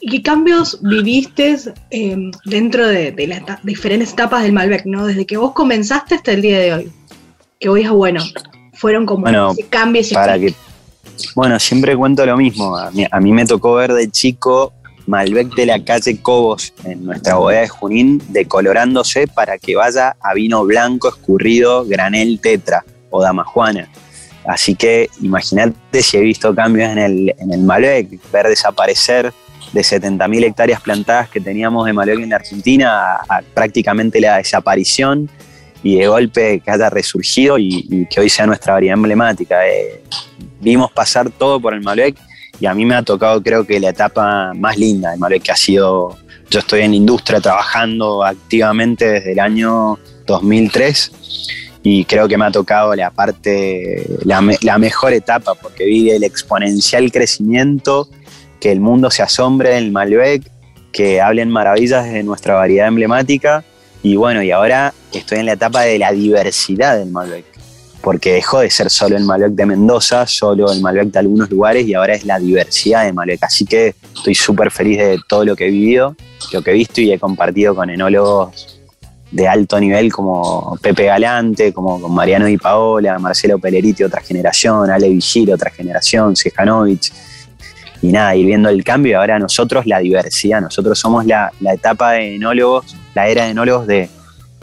¿Y 0.00 0.08
qué 0.10 0.22
cambios 0.22 0.78
viviste 0.82 1.56
eh, 1.90 2.30
dentro 2.46 2.88
de, 2.88 3.14
las 3.26 3.62
diferentes 3.62 4.12
etapas 4.12 4.42
del 4.42 4.52
Malbec, 4.52 4.86
¿no? 4.86 5.06
Desde 5.06 5.26
que 5.26 5.36
vos 5.36 5.52
comenzaste 5.52 6.14
hasta 6.14 6.32
el 6.32 6.40
día 6.40 6.58
de 6.58 6.74
hoy. 6.74 6.92
Que 7.58 7.68
hoy 7.68 7.82
es 7.82 7.90
bueno. 7.90 8.22
Fueron 8.72 9.04
como 9.04 9.26
cambios 9.68 10.10
y 10.10 10.14
para 10.14 10.38
que 10.38 10.54
bueno, 11.34 11.58
siempre 11.58 11.96
cuento 11.96 12.24
lo 12.26 12.36
mismo. 12.36 12.76
A 12.76 12.90
mí, 13.20 13.32
me 13.32 13.46
tocó 13.46 13.74
ver 13.74 13.92
de 13.92 14.10
chico 14.10 14.72
Malbec 15.06 15.54
de 15.54 15.66
la 15.66 15.82
calle 15.84 16.20
Cobos 16.20 16.72
en 16.84 17.04
nuestra 17.04 17.36
bodega 17.36 17.62
de 17.62 17.68
Junín 17.68 18.22
decolorándose 18.28 19.26
para 19.26 19.58
que 19.58 19.76
vaya 19.76 20.16
a 20.20 20.34
vino 20.34 20.64
blanco 20.64 21.08
escurrido 21.08 21.84
granel 21.84 22.40
tetra 22.40 22.84
o 23.10 23.22
damajuana. 23.22 23.88
Así 24.44 24.74
que 24.74 25.10
imagínate 25.20 26.02
si 26.02 26.16
he 26.16 26.20
visto 26.20 26.54
cambios 26.54 26.90
en 26.90 26.98
el, 26.98 27.34
en 27.38 27.52
el 27.52 27.60
Malbec, 27.62 28.20
ver 28.32 28.48
desaparecer 28.48 29.32
de 29.72 29.80
70.000 29.82 30.44
hectáreas 30.44 30.80
plantadas 30.80 31.28
que 31.28 31.40
teníamos 31.40 31.86
de 31.86 31.92
Malbec 31.92 32.20
en 32.20 32.30
la 32.30 32.36
Argentina 32.36 33.14
a, 33.28 33.42
prácticamente 33.54 34.20
la 34.20 34.38
desaparición 34.38 35.30
y 35.82 35.96
de 35.96 36.08
golpe 36.08 36.60
que 36.60 36.70
haya 36.70 36.90
resurgido 36.90 37.58
y, 37.58 38.06
que 38.10 38.20
hoy 38.20 38.28
sea 38.28 38.46
nuestra 38.46 38.74
variedad 38.74 38.94
emblemática. 38.94 39.66
Eh, 39.66 40.02
vimos 40.60 40.90
pasar 40.92 41.30
todo 41.30 41.60
por 41.60 41.74
el 41.74 41.80
Malbec 41.80 42.16
y 42.58 42.66
a 42.66 42.74
mí 42.74 42.84
me 42.84 42.94
ha 42.94 43.02
tocado 43.02 43.42
creo 43.42 43.66
que 43.66 43.80
la 43.80 43.90
etapa 43.90 44.52
más 44.54 44.76
linda 44.76 45.10
del 45.10 45.18
Malbec 45.18 45.42
que 45.42 45.52
ha 45.52 45.56
sido, 45.56 46.16
yo 46.50 46.60
estoy 46.60 46.82
en 46.82 46.94
industria 46.94 47.40
trabajando 47.40 48.24
activamente 48.24 49.10
desde 49.10 49.32
el 49.32 49.40
año 49.40 49.98
2003 50.26 51.48
y 51.82 52.04
creo 52.04 52.28
que 52.28 52.36
me 52.36 52.44
ha 52.44 52.50
tocado 52.50 52.94
la 52.94 53.10
parte, 53.10 54.06
la, 54.24 54.78
mejor 54.78 55.14
etapa 55.14 55.54
porque 55.54 55.86
vi 55.86 56.10
el 56.10 56.24
exponencial 56.24 57.10
crecimiento, 57.10 58.08
que 58.60 58.70
el 58.70 58.80
mundo 58.80 59.10
se 59.10 59.22
asombre 59.22 59.70
del 59.70 59.90
Malbec, 59.90 60.42
que 60.92 61.22
hablen 61.22 61.48
maravillas 61.48 62.04
de 62.12 62.22
nuestra 62.22 62.54
variedad 62.54 62.88
emblemática 62.88 63.64
y 64.02 64.16
bueno, 64.16 64.42
y 64.42 64.50
ahora 64.50 64.94
estoy 65.12 65.38
en 65.38 65.46
la 65.46 65.52
etapa 65.52 65.82
de 65.82 65.98
la 65.98 66.12
diversidad 66.12 66.98
del 66.98 67.10
Malbec 67.10 67.44
porque 68.00 68.32
dejó 68.32 68.60
de 68.60 68.70
ser 68.70 68.90
solo 68.90 69.16
el 69.16 69.24
Malbec 69.24 69.52
de 69.52 69.66
Mendoza, 69.66 70.26
solo 70.26 70.72
el 70.72 70.80
Malbec 70.80 71.08
de 71.08 71.18
algunos 71.18 71.50
lugares 71.50 71.86
y 71.86 71.94
ahora 71.94 72.14
es 72.14 72.24
la 72.24 72.38
diversidad 72.38 73.04
de 73.04 73.12
Malbec. 73.12 73.42
Así 73.42 73.64
que 73.64 73.94
estoy 74.14 74.34
súper 74.34 74.70
feliz 74.70 74.98
de 74.98 75.20
todo 75.28 75.44
lo 75.44 75.54
que 75.54 75.66
he 75.66 75.70
vivido, 75.70 76.16
lo 76.52 76.62
que 76.62 76.70
he 76.70 76.74
visto 76.74 77.00
y 77.00 77.12
he 77.12 77.18
compartido 77.18 77.74
con 77.74 77.90
enólogos 77.90 78.78
de 79.30 79.46
alto 79.46 79.78
nivel 79.78 80.12
como 80.12 80.76
Pepe 80.82 81.04
Galante, 81.04 81.72
como 81.72 82.00
con 82.00 82.12
Mariano 82.12 82.46
Di 82.46 82.56
Paola, 82.56 83.18
Marcelo 83.18 83.58
Peleriti, 83.58 84.02
otra 84.02 84.20
generación, 84.20 84.90
Ale 84.90 85.08
Vigil, 85.08 85.52
otra 85.52 85.70
generación, 85.70 86.34
Sejanovic. 86.34 87.12
Y 88.02 88.12
nada, 88.12 88.34
ir 88.34 88.46
viendo 88.46 88.70
el 88.70 88.82
cambio 88.82 89.12
y 89.12 89.14
ahora 89.14 89.38
nosotros 89.38 89.86
la 89.86 89.98
diversidad, 89.98 90.62
nosotros 90.62 90.98
somos 90.98 91.26
la, 91.26 91.52
etapa 91.72 92.12
de 92.12 92.36
enólogos, 92.36 92.96
la 93.14 93.28
era 93.28 93.44
de 93.44 93.50
enólogos 93.50 93.86
de, 93.86 94.08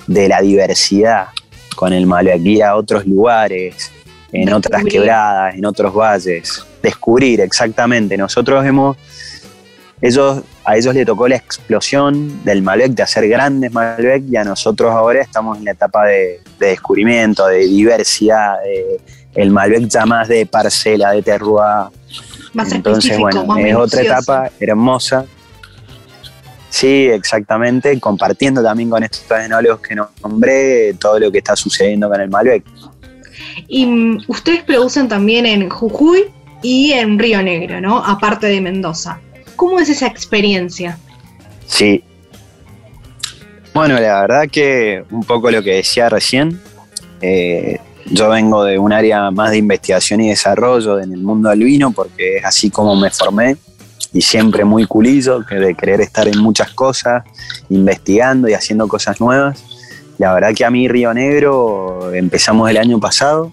de 0.08 0.27
la 0.27 0.42
diversidad, 0.42 1.27
con 1.75 1.94
el 1.94 2.06
Malbec, 2.06 2.62
a 2.62 2.75
otros 2.75 3.06
lugares, 3.06 3.92
en 4.32 4.51
otras 4.51 4.84
quebradas, 4.84 5.56
en 5.56 5.66
otros 5.66 5.94
valles, 5.94 6.66
descubrir 6.82 7.42
exactamente. 7.42 8.18
Nosotros 8.18 8.66
hemos, 8.66 8.98
ellos, 10.01 10.42
a 10.66 10.75
ellos 10.75 10.94
le 10.94 11.06
tocó 11.06 11.27
la 11.27 11.36
explosión 11.36 12.44
del 12.44 12.62
Malbec, 12.62 12.92
de 12.92 13.04
hacer 13.04 13.27
grandes 13.27 13.72
Malbec, 13.72 14.24
y 14.30 14.36
a 14.36 14.44
nosotros 14.44 14.92
ahora 14.92 15.22
estamos 15.22 15.58
en 15.58 15.66
la 15.66 15.72
etapa 15.72 16.06
de, 16.06 16.42
descubrimiento, 16.60 17.48
de 17.48 17.60
diversidad, 17.60 18.56
de 18.63 19.00
el 19.36 19.51
Malbec 19.51 19.88
ya 19.88 20.06
más 20.06 20.27
de 20.27 20.46
parcela, 20.46 21.12
de 21.12 21.22
terroir. 21.22 21.89
Más 22.54 22.72
Entonces, 22.72 23.18
bueno, 23.20 23.46
es 23.58 23.75
otra 23.75 24.01
etapa 24.01 24.50
hermosa. 24.60 25.25
Sí, 26.70 27.08
exactamente, 27.08 28.00
compartiendo 28.00 28.62
también 28.62 28.90
con 28.90 29.04
estos 29.04 29.40
enólogos 29.40 29.80
que 29.80 29.96
nombré 29.96 30.94
todo 30.96 31.20
lo 31.20 31.32
que 31.32 31.40
está 31.40 31.56
sucediendo 31.56 32.10
con 32.10 32.20
el 32.20 32.30
Malbec. 32.30 32.64
Y 33.68 33.86
mm, 33.86 34.24
ustedes 34.28 34.64
producen 34.64 35.08
también 35.08 35.46
en 35.46 35.70
Jujuy 35.70 36.26
y 36.62 36.92
en 36.92 37.18
Río 37.18 37.42
Negro, 37.42 37.80
¿no? 37.82 38.04
Aparte 38.04 38.48
de 38.48 38.62
Mendoza. 38.62 39.20
¿Cómo 39.56 39.80
es 39.80 39.90
esa 39.90 40.08
experiencia? 40.08 40.98
Sí. 41.66 42.04
Bueno, 43.74 43.96
la 44.00 44.22
verdad 44.22 44.50
que 44.52 45.04
un 45.12 45.24
poco 45.24 45.52
lo 45.52 45.64
que 45.64 45.76
decía 45.76 46.10
recién, 46.10 46.60
eh, 47.22 47.80
yo 48.06 48.30
vengo 48.30 48.64
de 48.64 48.80
un 48.80 48.94
área 48.94 49.30
más 49.32 49.52
de 49.52 49.58
investigación 49.58 50.22
y 50.22 50.30
desarrollo 50.30 51.00
en 51.00 51.14
el 51.14 51.20
mundo 51.20 51.50
del 51.50 51.64
vino 51.64 51.92
porque 51.92 52.38
es 52.38 52.46
así 52.46 52.70
como 52.70 52.96
me 52.96 53.10
formé 53.12 53.58
y 54.18 54.22
siempre 54.22 54.66
muy 54.66 54.86
culillo, 54.86 55.46
que 55.46 55.56
de 55.56 55.76
querer 55.76 56.02
estar 56.02 56.28
en 56.28 56.40
muchas 56.40 56.72
cosas, 56.72 57.24
investigando 57.70 58.50
y 58.50 58.56
haciendo 58.56 58.88
cosas 58.88 59.22
nuevas. 59.22 59.64
La 60.18 60.34
verdad 60.34 60.56
que 60.56 60.66
a 60.66 60.72
mí 60.72 60.88
Río 60.88 61.14
Negro 61.14 62.12
empezamos 62.12 62.68
el 62.68 62.78
año 62.78 63.00
pasado 63.00 63.52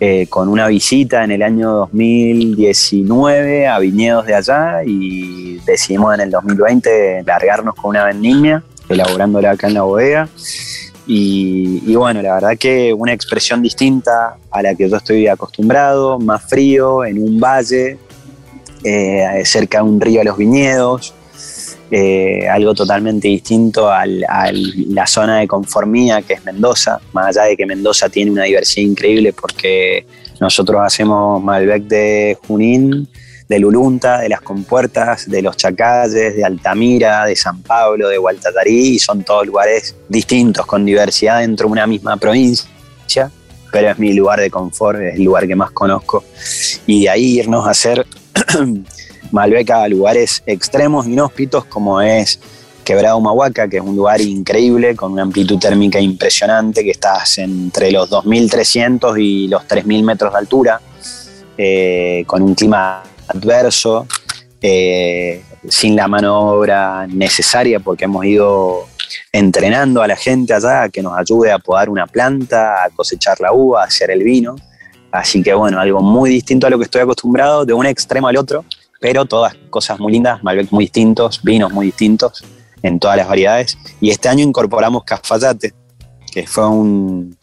eh, 0.00 0.26
con 0.28 0.48
una 0.48 0.66
visita 0.66 1.22
en 1.22 1.30
el 1.30 1.42
año 1.42 1.70
2019 1.70 3.68
a 3.68 3.78
viñedos 3.78 4.26
de 4.26 4.34
allá 4.34 4.82
y 4.84 5.58
decidimos 5.64 6.12
en 6.16 6.22
el 6.22 6.30
2020 6.32 7.22
largarnos 7.24 7.76
con 7.76 7.90
una 7.90 8.06
vendimia, 8.06 8.64
elaborándola 8.88 9.52
acá 9.52 9.68
en 9.68 9.74
la 9.74 9.82
bodega. 9.82 10.28
Y, 11.06 11.94
bueno, 11.94 12.20
la 12.20 12.34
verdad 12.34 12.58
que 12.58 12.92
una 12.92 13.12
expresión 13.12 13.62
distinta 13.62 14.36
a 14.50 14.62
la 14.62 14.74
que 14.74 14.90
yo 14.90 14.96
estoy 14.96 15.28
acostumbrado, 15.28 16.18
más 16.18 16.42
frío, 16.42 17.04
en 17.04 17.22
un 17.22 17.38
valle, 17.38 17.96
eh, 18.84 19.42
cerca 19.44 19.78
de 19.78 19.84
un 19.84 20.00
río 20.00 20.20
a 20.20 20.24
los 20.24 20.36
viñedos, 20.36 21.14
eh, 21.90 22.48
algo 22.48 22.74
totalmente 22.74 23.28
distinto 23.28 23.88
a 23.88 24.04
la 24.06 25.06
zona 25.06 25.38
de 25.38 25.46
conformía 25.46 26.20
que 26.22 26.34
es 26.34 26.44
Mendoza, 26.44 26.98
más 27.12 27.28
allá 27.36 27.48
de 27.48 27.56
que 27.56 27.64
Mendoza 27.64 28.08
tiene 28.08 28.32
una 28.32 28.44
diversidad 28.44 28.86
increíble 28.86 29.32
porque 29.32 30.04
nosotros 30.40 30.82
hacemos 30.84 31.42
Malbec 31.42 31.84
de 31.84 32.38
Junín, 32.46 33.08
de 33.48 33.58
Lulunta, 33.58 34.18
de 34.18 34.28
las 34.28 34.40
Compuertas, 34.40 35.30
de 35.30 35.42
los 35.42 35.56
Chacalles, 35.56 36.34
de 36.34 36.44
Altamira, 36.44 37.24
de 37.24 37.36
San 37.36 37.62
Pablo, 37.62 38.08
de 38.08 38.18
Gualtatarí, 38.18 38.96
y 38.96 38.98
son 38.98 39.22
todos 39.22 39.46
lugares 39.46 39.94
distintos, 40.08 40.66
con 40.66 40.84
diversidad 40.84 41.40
dentro 41.40 41.68
de 41.68 41.72
una 41.72 41.86
misma 41.86 42.16
provincia, 42.16 43.30
pero 43.70 43.90
es 43.90 43.98
mi 43.98 44.12
lugar 44.14 44.40
de 44.40 44.50
confort, 44.50 45.00
es 45.00 45.14
el 45.14 45.24
lugar 45.24 45.46
que 45.46 45.54
más 45.54 45.70
conozco, 45.70 46.24
y 46.86 47.02
de 47.02 47.10
ahí 47.10 47.38
irnos 47.38 47.66
a 47.66 47.70
hacer 47.70 48.04
Malbec 49.32 49.70
a 49.70 49.88
lugares 49.88 50.42
extremos, 50.46 51.06
inhóspitos, 51.06 51.64
como 51.64 52.00
es 52.00 52.38
Quebrado 52.84 53.18
Humahuaca, 53.18 53.68
que 53.68 53.78
es 53.78 53.82
un 53.82 53.96
lugar 53.96 54.20
increíble, 54.20 54.94
con 54.94 55.12
una 55.12 55.22
amplitud 55.22 55.58
térmica 55.58 55.98
impresionante, 55.98 56.84
que 56.84 56.92
estás 56.92 57.38
entre 57.38 57.90
los 57.90 58.08
2.300 58.10 59.20
y 59.20 59.48
los 59.48 59.62
3.000 59.64 60.04
metros 60.04 60.32
de 60.32 60.38
altura, 60.38 60.80
eh, 61.58 62.24
con 62.26 62.42
un 62.42 62.54
clima 62.54 63.02
adverso, 63.26 64.06
eh, 64.62 65.42
sin 65.68 65.96
la 65.96 66.06
mano 66.06 66.38
obra 66.38 67.06
necesaria, 67.08 67.80
porque 67.80 68.04
hemos 68.04 68.24
ido 68.24 68.86
entrenando 69.32 70.02
a 70.02 70.06
la 70.06 70.16
gente 70.16 70.54
allá 70.54 70.84
a 70.84 70.88
que 70.88 71.02
nos 71.02 71.18
ayude 71.18 71.50
a 71.50 71.58
podar 71.58 71.88
una 71.88 72.06
planta, 72.06 72.84
a 72.84 72.90
cosechar 72.90 73.40
la 73.40 73.52
uva, 73.52 73.82
a 73.82 73.86
hacer 73.86 74.10
el 74.10 74.22
vino. 74.22 74.56
Así 75.16 75.42
que 75.42 75.54
bueno, 75.54 75.80
algo 75.80 76.00
muy 76.00 76.30
distinto 76.30 76.66
a 76.66 76.70
lo 76.70 76.78
que 76.78 76.84
estoy 76.84 77.00
acostumbrado, 77.00 77.64
de 77.64 77.72
un 77.72 77.86
extremo 77.86 78.28
al 78.28 78.36
otro, 78.36 78.64
pero 79.00 79.24
todas 79.24 79.54
cosas 79.70 79.98
muy 79.98 80.12
lindas, 80.12 80.42
Malbec 80.42 80.70
muy 80.70 80.84
distintos, 80.84 81.42
vinos 81.42 81.72
muy 81.72 81.86
distintos 81.86 82.44
en 82.82 82.98
todas 82.98 83.16
las 83.16 83.26
variedades. 83.26 83.78
Y 84.00 84.10
este 84.10 84.28
año 84.28 84.44
incorporamos 84.44 85.04
Cafayate, 85.04 85.72
que 86.32 86.46
fue 86.46 86.68
un 86.68 87.36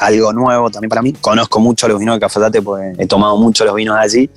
algo 0.00 0.32
nuevo 0.32 0.68
también 0.70 0.88
para 0.88 1.02
mí. 1.02 1.12
Conozco 1.12 1.60
mucho 1.60 1.86
los 1.86 2.00
vinos 2.00 2.16
de 2.16 2.20
Cafayate 2.20 2.60
porque 2.60 2.92
he 2.98 3.06
tomado 3.06 3.36
mucho 3.36 3.64
los 3.64 3.74
vinos 3.74 3.96
allí 3.96 4.28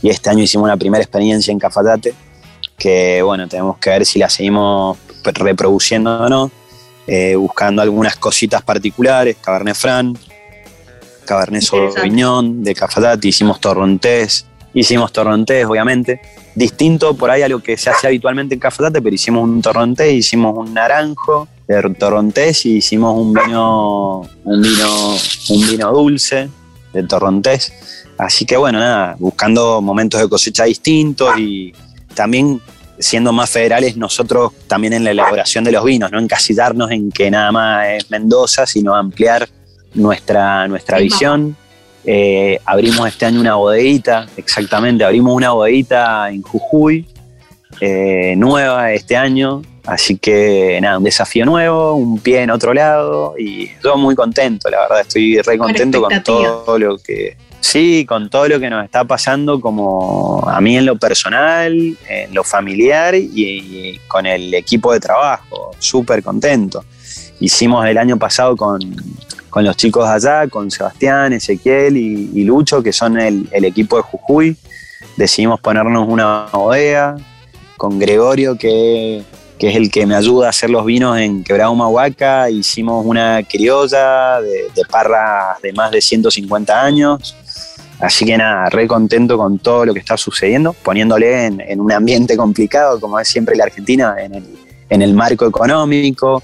y 0.00 0.08
este 0.08 0.30
año 0.30 0.42
hicimos 0.42 0.64
una 0.64 0.78
primera 0.78 1.02
experiencia 1.02 1.52
en 1.52 1.58
Cafayate 1.58 2.14
que 2.78 3.20
bueno, 3.22 3.46
tenemos 3.48 3.76
que 3.78 3.90
ver 3.90 4.06
si 4.06 4.18
la 4.18 4.30
seguimos 4.30 4.98
reproduciendo 5.22 6.24
o 6.24 6.28
no, 6.28 6.50
eh, 7.06 7.36
buscando 7.36 7.82
algunas 7.82 8.16
cositas 8.16 8.62
particulares, 8.62 9.36
Cabernet 9.40 9.76
Franc, 9.76 10.18
Cabernet 11.24 11.62
Sauvignon 11.62 12.62
de 12.62 12.74
Cafayate, 12.74 13.28
hicimos 13.28 13.60
Torrontés, 13.60 14.46
Hicimos 14.74 15.12
torrontés, 15.12 15.66
obviamente. 15.66 16.20
Distinto 16.54 17.14
por 17.14 17.30
ahí 17.30 17.42
a 17.42 17.48
lo 17.48 17.62
que 17.62 17.76
se 17.76 17.90
hace 17.90 18.06
habitualmente 18.06 18.54
en 18.54 18.60
Cafetate, 18.60 19.02
pero 19.02 19.14
hicimos 19.14 19.44
un 19.44 19.60
torrontés, 19.60 20.12
hicimos 20.12 20.56
un 20.56 20.72
naranjo 20.72 21.48
de 21.66 21.82
torrontés 21.94 22.66
y 22.66 22.76
hicimos 22.76 23.16
un 23.16 23.32
vino, 23.32 24.20
un 24.44 24.62
vino, 24.62 25.16
un 25.50 25.68
vino 25.68 25.92
dulce 25.92 26.48
de 26.92 27.02
torrontés. 27.02 27.72
Así 28.18 28.44
que 28.44 28.56
bueno, 28.56 28.78
nada, 28.78 29.16
buscando 29.18 29.80
momentos 29.80 30.20
de 30.20 30.28
cosecha 30.28 30.64
distintos 30.64 31.38
y 31.38 31.72
también 32.14 32.60
siendo 32.98 33.32
más 33.32 33.50
federales 33.50 33.96
nosotros 33.96 34.52
también 34.66 34.92
en 34.92 35.04
la 35.04 35.10
elaboración 35.10 35.64
de 35.64 35.72
los 35.72 35.84
vinos, 35.84 36.12
no 36.12 36.18
encasillarnos 36.18 36.90
en 36.90 37.10
que 37.10 37.30
nada 37.30 37.50
más 37.50 37.88
es 37.88 38.10
Mendoza, 38.10 38.66
sino 38.66 38.94
ampliar 38.94 39.48
nuestra, 39.94 40.66
nuestra 40.68 40.98
visión. 40.98 41.56
eh, 42.04 42.58
abrimos 42.64 43.08
este 43.08 43.26
año 43.26 43.40
una 43.40 43.54
bodeguita, 43.54 44.26
exactamente, 44.36 45.04
abrimos 45.04 45.34
una 45.34 45.52
bodeguita 45.52 46.30
en 46.30 46.42
Jujuy, 46.42 47.06
eh, 47.80 48.34
nueva 48.36 48.92
este 48.92 49.16
año, 49.16 49.62
así 49.84 50.18
que 50.18 50.78
nada, 50.80 50.98
un 50.98 51.04
desafío 51.04 51.44
nuevo, 51.44 51.94
un 51.94 52.18
pie 52.18 52.42
en 52.42 52.50
otro 52.50 52.74
lado 52.74 53.34
y 53.38 53.70
yo 53.82 53.96
muy 53.96 54.14
contento, 54.14 54.68
la 54.68 54.80
verdad, 54.80 55.00
estoy 55.00 55.40
re 55.40 55.58
contento 55.58 56.02
con 56.02 56.22
todo 56.22 56.78
lo 56.78 56.98
que... 56.98 57.36
Sí, 57.60 58.04
con 58.06 58.28
todo 58.28 58.48
lo 58.48 58.58
que 58.58 58.68
nos 58.68 58.84
está 58.84 59.04
pasando 59.04 59.60
como 59.60 60.42
a 60.48 60.60
mí 60.60 60.76
en 60.76 60.84
lo 60.84 60.96
personal, 60.96 61.72
en 62.08 62.34
lo 62.34 62.42
familiar 62.42 63.14
y 63.14 64.00
con 64.08 64.26
el 64.26 64.52
equipo 64.52 64.92
de 64.92 64.98
trabajo, 64.98 65.70
súper 65.78 66.24
contento. 66.24 66.84
Hicimos 67.38 67.86
el 67.86 67.98
año 67.98 68.18
pasado 68.18 68.56
con, 68.56 68.80
con 69.52 69.64
los 69.64 69.76
chicos 69.76 70.08
allá, 70.08 70.48
con 70.48 70.70
Sebastián, 70.70 71.34
Ezequiel 71.34 71.98
y, 71.98 72.42
Lucho, 72.42 72.82
que 72.82 72.90
son 72.90 73.20
el, 73.20 73.46
equipo 73.52 73.98
de 73.98 74.02
Jujuy. 74.02 74.56
Decidimos 75.14 75.60
ponernos 75.60 76.08
una 76.08 76.46
bodega 76.50 77.16
con 77.76 77.98
Gregorio, 77.98 78.56
que, 78.56 79.18
es 79.58 79.76
el 79.76 79.90
que 79.90 80.06
me 80.06 80.14
ayuda 80.14 80.46
a 80.46 80.50
hacer 80.50 80.70
los 80.70 80.86
vinos 80.86 81.18
en 81.18 81.44
Quebrado 81.44 81.74
Mahuaca. 81.74 82.48
Hicimos 82.48 83.04
una 83.04 83.42
criolla 83.42 84.40
de, 84.40 84.70
parras 84.90 85.60
de 85.60 85.74
más 85.74 85.90
de 85.90 86.00
150 86.00 86.82
años. 86.82 87.36
Así 88.00 88.24
que 88.24 88.38
nada, 88.38 88.70
re 88.70 88.88
contento 88.88 89.36
con 89.36 89.58
todo 89.58 89.84
lo 89.84 89.92
que 89.92 90.00
está 90.00 90.16
sucediendo, 90.16 90.72
poniéndole 90.72 91.44
en, 91.44 91.78
un 91.78 91.92
ambiente 91.92 92.38
complicado, 92.38 92.98
como 92.98 93.20
es 93.20 93.28
siempre 93.28 93.54
la 93.54 93.64
Argentina, 93.64 94.14
en 94.18 94.34
el, 94.34 94.44
en 94.88 95.02
el 95.02 95.12
marco 95.12 95.44
económico, 95.44 96.42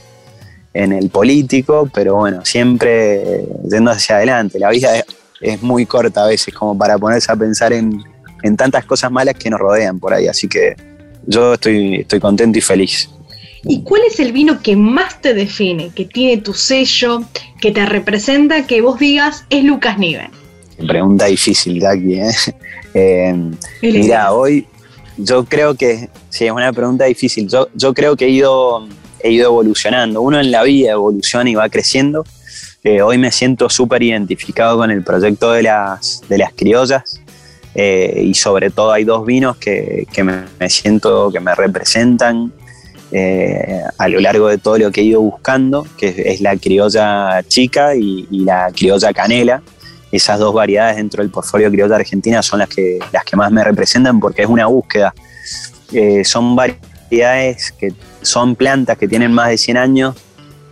en 0.75 0.93
el 0.93 1.11
político, 1.11 1.91
pero 1.93 2.17
bueno, 2.17 2.45
siempre 2.45 3.45
yendo 3.69 3.91
hacia 3.91 4.17
adelante. 4.17 4.59
La 4.59 4.71
vida 4.71 5.05
es, 5.41 5.63
muy 5.63 5.87
corta 5.87 6.25
a 6.25 6.29
veces 6.29 6.53
como 6.55 6.77
para 6.77 6.99
ponerse 6.99 7.31
a 7.33 7.37
pensar 7.37 7.73
en, 7.73 8.03
tantas 8.57 8.85
cosas 8.85 9.11
malas 9.11 9.35
que 9.35 9.51
nos 9.51 9.61
rodean 9.61 9.99
por 9.99 10.15
ahí, 10.15 10.27
así 10.27 10.49
que 10.49 10.77
yo 11.27 11.55
estoy, 11.55 11.97
estoy 11.97 12.21
contento 12.21 12.59
y 12.59 12.63
feliz. 12.63 13.11
¿Y 13.65 13.83
cuál 13.83 14.03
es 14.09 14.21
el 14.21 14.33
vino 14.33 14.63
que 14.63 14.77
más 14.77 15.21
te 15.21 15.35
define, 15.35 15.91
que 15.95 16.05
tiene 16.05 16.41
tu 16.41 16.55
sello, 16.55 17.23
que 17.61 17.73
te 17.73 17.85
representa, 17.85 18.67
que 18.67 18.81
vos 18.81 18.99
digas 18.99 19.45
es 19.51 19.65
Lucas 19.65 19.99
Niven? 19.99 20.31
Pregunta 20.87 21.27
difícil, 21.27 21.81
Jackie. 21.81 22.21
¿eh? 22.21 22.31
eh 22.95 23.35
mira, 23.83 24.33
hoy 24.33 24.67
yo 25.17 25.45
creo 25.45 25.75
que, 25.75 26.09
sí, 26.31 26.47
es 26.47 26.53
una 26.53 26.73
pregunta 26.73 27.05
difícil. 27.07 27.49
Yo, 27.49 27.69
yo 27.75 27.93
creo 27.93 28.17
que 28.17 28.27
he 28.27 28.31
ido 28.31 28.87
he 29.21 29.31
ido 29.31 29.47
evolucionando. 29.47 30.21
Uno 30.23 30.41
en 30.41 30.51
la 30.51 30.63
vida 30.63 30.93
evoluciona 30.93 31.51
y 31.51 31.55
va 31.55 31.69
creciendo. 31.69 32.25
Eh, 32.85 33.03
hoy 33.03 33.19
me 33.19 33.33
siento 33.33 33.69
súper 33.69 34.03
identificado 34.03 34.79
con 34.79 34.91
el 34.91 35.03
proyecto 35.03 35.53
de 35.53 35.65
las, 35.65 36.23
de 36.29 36.39
las 36.39 36.53
criollas 36.53 37.21
eh, 37.75 38.23
y 38.25 38.35
sobre 38.35 38.71
todo 38.71 38.93
hay 38.93 39.05
dos 39.05 39.27
vinos 39.27 39.57
que, 39.57 40.07
me, 40.23 40.71
siento 40.71 41.31
que 41.33 41.41
me 41.41 41.55
representan 41.57 42.53
eh, 43.11 43.83
a 43.99 44.09
lo 44.09 44.21
largo 44.21 44.49
de 44.49 44.59
todo 44.59 44.79
lo 44.79 44.93
que 44.93 45.01
he 45.01 45.05
ido 45.05 45.21
buscando, 45.21 45.87
que 45.97 46.15
es, 46.27 46.41
la 46.41 46.57
criolla 46.57 47.43
chica 47.49 47.97
y, 47.97 48.27
la 48.31 48.71
criolla 48.75 49.13
canela. 49.13 49.61
Esas 50.13 50.39
dos 50.39 50.55
variedades 50.55 50.97
dentro 50.97 51.23
del 51.23 51.31
portfolio 51.31 51.71
criolla 51.71 51.97
argentina 51.97 52.43
son 52.43 52.61
las 52.61 52.69
que, 52.69 52.99
las 53.13 53.25
que 53.25 53.37
más 53.37 53.51
me 53.51 53.63
representan 53.63 54.21
porque 54.21 54.43
es 54.43 54.49
una 54.49 54.67
búsqueda. 54.67 55.13
son 56.25 56.55
variedades 56.55 56.98
que 57.09 57.93
son 58.23 58.57
plantas 58.57 58.99
que 58.99 59.09
tienen 59.09 59.33
más 59.33 59.49
de 59.49 59.59
100 59.59 59.77
años 59.77 60.17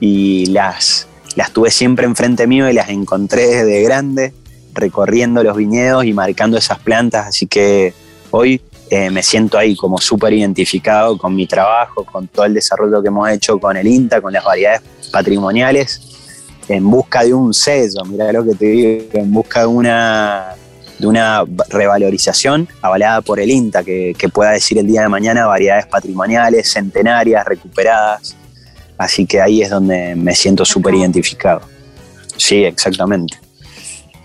y 0.00 0.46
las, 0.46 1.06
las 1.34 1.50
tuve 1.52 1.70
siempre 1.70 2.06
enfrente 2.06 2.46
mío 2.46 2.68
y 2.68 2.72
las 2.72 2.88
encontré 2.90 3.46
desde 3.46 3.82
grande 3.82 4.32
recorriendo 4.76 5.42
los 5.42 5.56
viñedos 5.56 6.04
y 6.04 6.12
marcando 6.12 6.58
esas 6.58 6.78
plantas, 6.78 7.26
así 7.28 7.46
que 7.46 7.94
hoy 8.30 8.60
eh, 8.90 9.10
me 9.10 9.22
siento 9.22 9.58
ahí 9.58 9.74
como 9.74 9.98
súper 9.98 10.34
identificado 10.34 11.18
con 11.18 11.34
mi 11.34 11.46
trabajo, 11.46 12.04
con 12.04 12.28
todo 12.28 12.44
el 12.44 12.54
desarrollo 12.54 13.02
que 13.02 13.08
hemos 13.08 13.28
hecho 13.30 13.58
con 13.58 13.76
el 13.76 13.86
INTA, 13.86 14.20
con 14.20 14.32
las 14.32 14.44
variedades 14.44 14.82
patrimoniales, 15.10 16.00
en 16.68 16.88
busca 16.88 17.24
de 17.24 17.32
un 17.32 17.54
sello, 17.54 18.04
mira 18.04 18.30
lo 18.32 18.44
que 18.44 18.54
te 18.54 18.66
digo, 18.66 19.04
en 19.14 19.32
busca 19.32 19.60
de 19.60 19.66
una, 19.66 20.54
de 20.98 21.06
una 21.06 21.44
revalorización 21.68 22.68
avalada 22.82 23.20
por 23.20 23.40
el 23.40 23.50
INTA, 23.50 23.84
que, 23.84 24.14
que 24.16 24.28
pueda 24.28 24.52
decir 24.52 24.78
el 24.78 24.86
día 24.86 25.02
de 25.02 25.08
mañana 25.08 25.46
variedades 25.46 25.86
patrimoniales, 25.86 26.70
centenarias, 26.70 27.44
recuperadas. 27.46 28.36
Así 28.98 29.26
que 29.26 29.40
ahí 29.40 29.62
es 29.62 29.70
donde 29.70 30.14
me 30.16 30.34
siento 30.34 30.64
súper 30.64 30.94
identificado. 30.94 31.60
Sí, 32.36 32.64
exactamente. 32.64 33.38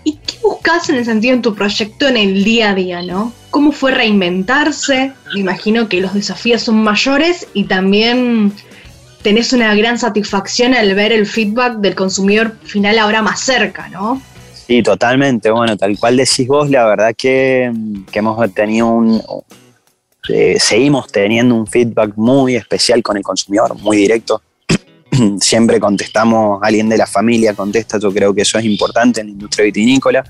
¿Y 0.04 0.16
qué 0.26 0.36
buscas 0.42 0.88
en 0.88 0.96
el 0.96 1.04
sentido 1.04 1.34
en 1.34 1.42
tu 1.42 1.54
proyecto 1.54 2.08
en 2.08 2.16
el 2.16 2.42
día 2.44 2.70
a 2.70 2.74
día, 2.74 3.02
no? 3.02 3.32
¿Cómo 3.50 3.72
fue 3.72 3.92
reinventarse? 3.92 5.12
Me 5.34 5.40
imagino 5.40 5.88
que 5.88 6.00
los 6.00 6.14
desafíos 6.14 6.62
son 6.62 6.82
mayores 6.82 7.46
y 7.54 7.64
también 7.64 8.52
tenés 9.22 9.52
una 9.52 9.74
gran 9.74 9.98
satisfacción 9.98 10.74
al 10.74 10.94
ver 10.94 11.12
el 11.12 11.26
feedback 11.26 11.76
del 11.76 11.94
consumidor 11.94 12.56
final 12.64 12.98
ahora 12.98 13.22
más 13.22 13.40
cerca, 13.40 13.88
¿no? 13.88 14.20
Sí, 14.72 14.82
totalmente. 14.82 15.50
Bueno, 15.50 15.76
tal 15.76 15.98
cual 15.98 16.16
decís 16.16 16.48
vos, 16.48 16.70
la 16.70 16.86
verdad 16.86 17.14
que, 17.14 17.70
hemos 18.14 18.54
tenido 18.54 18.86
un... 18.86 19.22
Eh, 20.30 20.56
seguimos 20.58 21.12
teniendo 21.12 21.54
un 21.54 21.66
feedback 21.66 22.14
muy 22.16 22.56
especial 22.56 23.02
con 23.02 23.18
el 23.18 23.22
consumidor, 23.22 23.76
muy 23.80 23.98
directo. 23.98 24.40
Siempre 25.42 25.78
contestamos, 25.78 26.58
alguien 26.62 26.88
de 26.88 26.96
la 26.96 27.06
familia 27.06 27.52
contesta, 27.52 27.98
yo 27.98 28.10
creo 28.14 28.32
que 28.32 28.40
eso 28.40 28.58
es 28.58 28.64
importante 28.64 29.20
en 29.20 29.26
la 29.26 29.32
industria 29.32 29.66
vitinícola, 29.66 30.24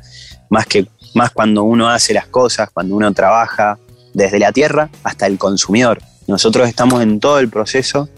más, 0.50 0.66
que, 0.66 0.88
más 1.14 1.30
cuando 1.30 1.62
uno 1.62 1.88
hace 1.88 2.12
las 2.12 2.26
cosas, 2.26 2.68
cuando 2.70 2.96
uno 2.96 3.14
trabaja 3.14 3.78
desde 4.12 4.40
la 4.40 4.50
tierra 4.50 4.90
hasta 5.04 5.28
el 5.28 5.38
consumidor. 5.38 6.00
Nosotros 6.26 6.68
estamos 6.68 7.00
en 7.00 7.20
todo 7.20 7.38
el 7.38 7.48
proceso 7.48 8.08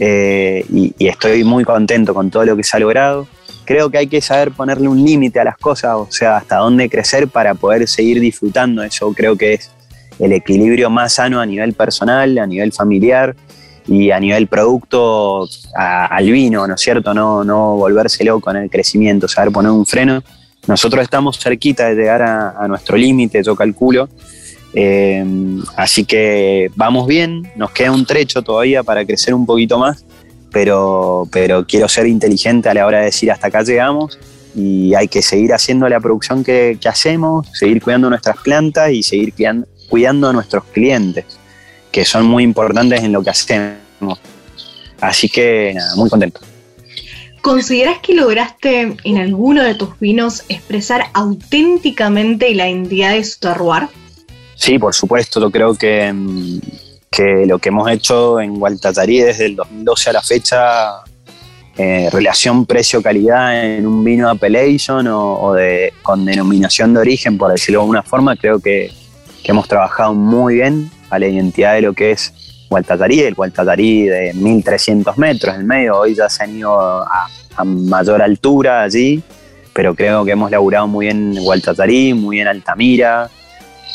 eh, 0.00 0.64
y, 0.72 1.06
estoy 1.06 1.44
muy 1.44 1.62
contento 1.62 2.14
con 2.14 2.30
todo 2.30 2.44
lo 2.44 2.56
que 2.56 2.64
se 2.64 2.76
ha 2.76 2.80
logrado. 2.80 3.28
Creo 3.68 3.90
que 3.90 3.98
hay 3.98 4.06
que 4.06 4.22
saber 4.22 4.52
ponerle 4.52 4.88
un 4.88 5.04
límite 5.04 5.40
a 5.40 5.44
las 5.44 5.58
cosas, 5.58 5.92
o 5.94 6.08
sea, 6.10 6.38
hasta 6.38 6.56
dónde 6.56 6.88
crecer 6.88 7.28
para 7.28 7.52
poder 7.52 7.86
seguir 7.86 8.18
disfrutando. 8.18 8.82
Eso 8.82 9.12
creo 9.12 9.36
que 9.36 9.52
es 9.52 9.70
el 10.18 10.32
equilibrio 10.32 10.88
más 10.88 11.12
sano 11.12 11.38
a 11.38 11.44
nivel 11.44 11.74
personal, 11.74 12.38
a 12.38 12.46
nivel 12.46 12.72
familiar 12.72 13.36
y 13.86 14.10
a 14.10 14.18
nivel 14.18 14.46
producto 14.46 15.46
al 15.74 16.30
vino, 16.30 16.66
¿no 16.66 16.76
es 16.76 16.80
cierto? 16.80 17.12
No, 17.12 17.44
no 17.44 17.76
volverse 17.76 18.24
loco 18.24 18.50
en 18.50 18.56
el 18.56 18.70
crecimiento, 18.70 19.28
saber 19.28 19.52
poner 19.52 19.70
un 19.70 19.84
freno. 19.84 20.22
Nosotros 20.66 21.02
estamos 21.02 21.38
cerquita 21.38 21.90
de 21.90 21.94
llegar 21.94 22.22
a, 22.22 22.66
nuestro 22.68 22.96
límite, 22.96 23.42
yo 23.42 23.54
calculo, 23.54 24.08
eh, 24.72 25.22
así 25.76 26.06
que 26.06 26.70
vamos 26.74 27.06
bien, 27.06 27.52
nos 27.54 27.70
queda 27.72 27.92
un 27.92 28.06
trecho 28.06 28.40
todavía 28.40 28.82
para 28.82 29.04
crecer 29.04 29.34
un 29.34 29.44
poquito 29.44 29.78
más, 29.78 30.06
pero, 30.50 31.28
pero 31.30 31.66
quiero 31.66 31.88
ser 31.88 32.06
inteligente 32.06 32.68
a 32.68 32.74
la 32.74 32.86
hora 32.86 32.98
de 32.98 33.06
decir 33.06 33.30
hasta 33.30 33.48
acá 33.48 33.62
llegamos 33.62 34.18
y 34.54 34.94
hay 34.94 35.08
que 35.08 35.22
seguir 35.22 35.52
haciendo 35.52 35.88
la 35.88 36.00
producción 36.00 36.42
que, 36.42 36.78
hacemos, 36.84 37.46
seguir 37.52 37.82
cuidando 37.82 38.10
nuestras 38.10 38.36
plantas 38.38 38.90
y 38.90 39.02
seguir 39.02 39.34
cuidando, 39.88 40.28
a 40.28 40.32
nuestros 40.32 40.64
clientes, 40.64 41.24
que 41.92 42.04
son 42.04 42.26
muy 42.26 42.42
importantes 42.42 43.02
en 43.02 43.12
lo 43.12 43.22
que 43.22 43.30
hacemos. 43.30 44.18
Así 45.00 45.28
que 45.28 45.72
nada, 45.74 45.94
muy 45.96 46.10
contento. 46.10 46.40
¿Consideras 47.40 47.98
que 48.00 48.14
lograste 48.14 48.96
en 49.04 49.18
alguno 49.18 49.62
de 49.62 49.74
tus 49.74 49.98
vinos 50.00 50.42
expresar 50.48 51.04
auténticamente 51.14 52.52
la 52.54 52.68
identidad 52.68 53.14
de 53.14 53.22
su 53.24 53.38
terroir? 53.38 53.88
Sí, 54.56 54.78
por 54.78 54.92
supuesto, 54.92 55.40
yo 55.40 55.50
creo 55.50 55.74
que, 55.74 56.12
mm, 56.12 56.58
que 57.10 57.46
lo 57.46 57.58
que 57.58 57.70
hemos 57.70 57.90
hecho 57.90 58.40
en 58.40 58.58
Gualtatarí 58.58 59.20
desde 59.20 59.46
el 59.46 59.56
2012 59.56 60.10
a 60.10 60.12
la 60.12 60.22
fecha, 60.22 60.90
eh, 61.76 62.08
relación 62.12 62.66
precio-calidad 62.66 63.64
en 63.64 63.86
un 63.86 64.02
vino 64.04 64.28
appellation 64.28 65.06
o, 65.06 65.40
o, 65.40 65.54
de, 65.54 65.92
con 66.02 66.24
denominación 66.24 66.92
de 66.92 67.00
origen, 67.00 67.38
por 67.38 67.52
decirlo 67.52 67.80
de 67.80 67.82
alguna 67.84 68.02
forma, 68.02 68.36
creo 68.36 68.58
que, 68.58 68.90
que, 69.42 69.52
hemos 69.52 69.68
trabajado 69.68 70.12
muy 70.12 70.56
bien 70.56 70.90
a 71.08 71.18
la 71.18 71.28
identidad 71.28 71.74
de 71.74 71.82
lo 71.82 71.92
que 71.92 72.10
es 72.10 72.32
Gualtatarí, 72.68 73.20
el 73.20 73.34
Gualtatarí 73.34 74.02
de 74.02 74.34
1300 74.34 75.16
metros 75.18 75.54
en 75.54 75.66
medio, 75.66 75.98
hoy 75.98 76.14
ya 76.14 76.28
se 76.28 76.44
han 76.44 76.56
ido 76.56 76.78
a, 76.78 77.28
a 77.56 77.64
mayor 77.64 78.22
altura 78.22 78.82
allí, 78.82 79.22
pero 79.72 79.94
creo 79.94 80.24
que 80.24 80.32
hemos 80.32 80.50
laburado 80.50 80.88
muy 80.88 81.06
bien 81.06 81.36
Gualtatarí, 81.40 82.12
muy 82.12 82.36
bien 82.36 82.48
Altamira, 82.48 83.30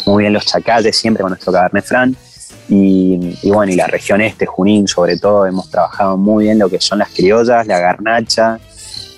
muy 0.06 0.24
bien 0.24 0.34
los 0.34 0.46
chacales, 0.46 0.98
siempre 0.98 1.22
con 1.22 1.32
nuestro 1.32 1.52
Cabernet 1.52 1.86
Franc. 1.86 2.16
Y, 2.70 3.50
bueno, 3.50 3.72
y 3.72 3.76
la 3.76 3.88
región 3.88 4.22
este, 4.22 4.46
Junín 4.46 4.88
sobre 4.88 5.18
todo, 5.18 5.46
hemos 5.46 5.70
trabajado 5.70 6.18
muy 6.18 6.46
bien 6.46 6.60
lo 6.60 6.70
que 6.70 6.80
son 6.80 7.00
las 7.00 7.10
criollas, 7.10 7.68
la 7.68 7.80
garnacha, 7.80 8.60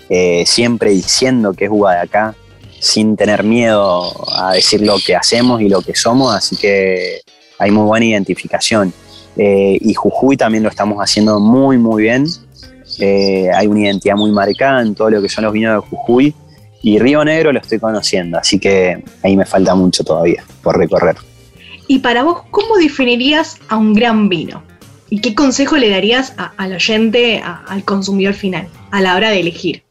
eh, 0.09 0.43
siempre 0.45 0.91
diciendo 0.91 1.53
que 1.53 1.65
es 1.65 1.71
uva 1.71 1.93
de 1.93 1.99
acá, 1.99 2.35
sin 2.79 3.15
tener 3.15 3.43
miedo 3.43 4.11
a 4.35 4.53
decir 4.53 4.81
lo 4.81 4.97
que 5.05 5.15
hacemos 5.15 5.61
y 5.61 5.69
lo 5.69 5.81
que 5.81 5.95
somos, 5.95 6.35
así 6.35 6.55
que 6.55 7.21
hay 7.57 7.71
muy 7.71 7.85
buena 7.85 8.05
identificación. 8.05 8.93
Eh, 9.37 9.77
y 9.81 9.93
Jujuy 9.93 10.37
también 10.37 10.63
lo 10.63 10.69
estamos 10.69 10.99
haciendo 10.99 11.39
muy, 11.39 11.77
muy 11.77 12.03
bien. 12.03 12.25
Eh, 12.99 13.49
hay 13.53 13.67
una 13.67 13.81
identidad 13.81 14.15
muy 14.15 14.31
marcada 14.31 14.81
en 14.81 14.95
todo 14.95 15.09
lo 15.09 15.21
que 15.21 15.29
son 15.29 15.43
los 15.43 15.53
vinos 15.53 15.83
de 15.83 15.89
Jujuy 15.89 16.35
y 16.81 16.99
Río 16.99 17.25
Negro 17.25 17.51
lo 17.51 17.59
estoy 17.59 17.79
conociendo, 17.79 18.37
así 18.37 18.59
que 18.59 19.03
ahí 19.23 19.35
me 19.35 19.45
falta 19.45 19.73
mucho 19.73 20.03
todavía 20.03 20.43
por 20.61 20.77
recorrer. 20.77 21.15
Y 21.87 21.99
para 21.99 22.23
vos, 22.23 22.43
¿cómo 22.51 22.77
definirías 22.77 23.57
a 23.69 23.77
un 23.77 23.93
gran 23.93 24.29
vino? 24.29 24.63
¿Y 25.09 25.21
qué 25.21 25.35
consejo 25.35 25.77
le 25.77 25.89
darías 25.89 26.33
al 26.57 26.73
oyente, 26.73 27.41
al 27.41 27.83
consumidor 27.83 28.33
final, 28.33 28.67
a 28.91 29.01
la 29.01 29.15
hora 29.15 29.29
de 29.29 29.39
elegir, 29.39 29.83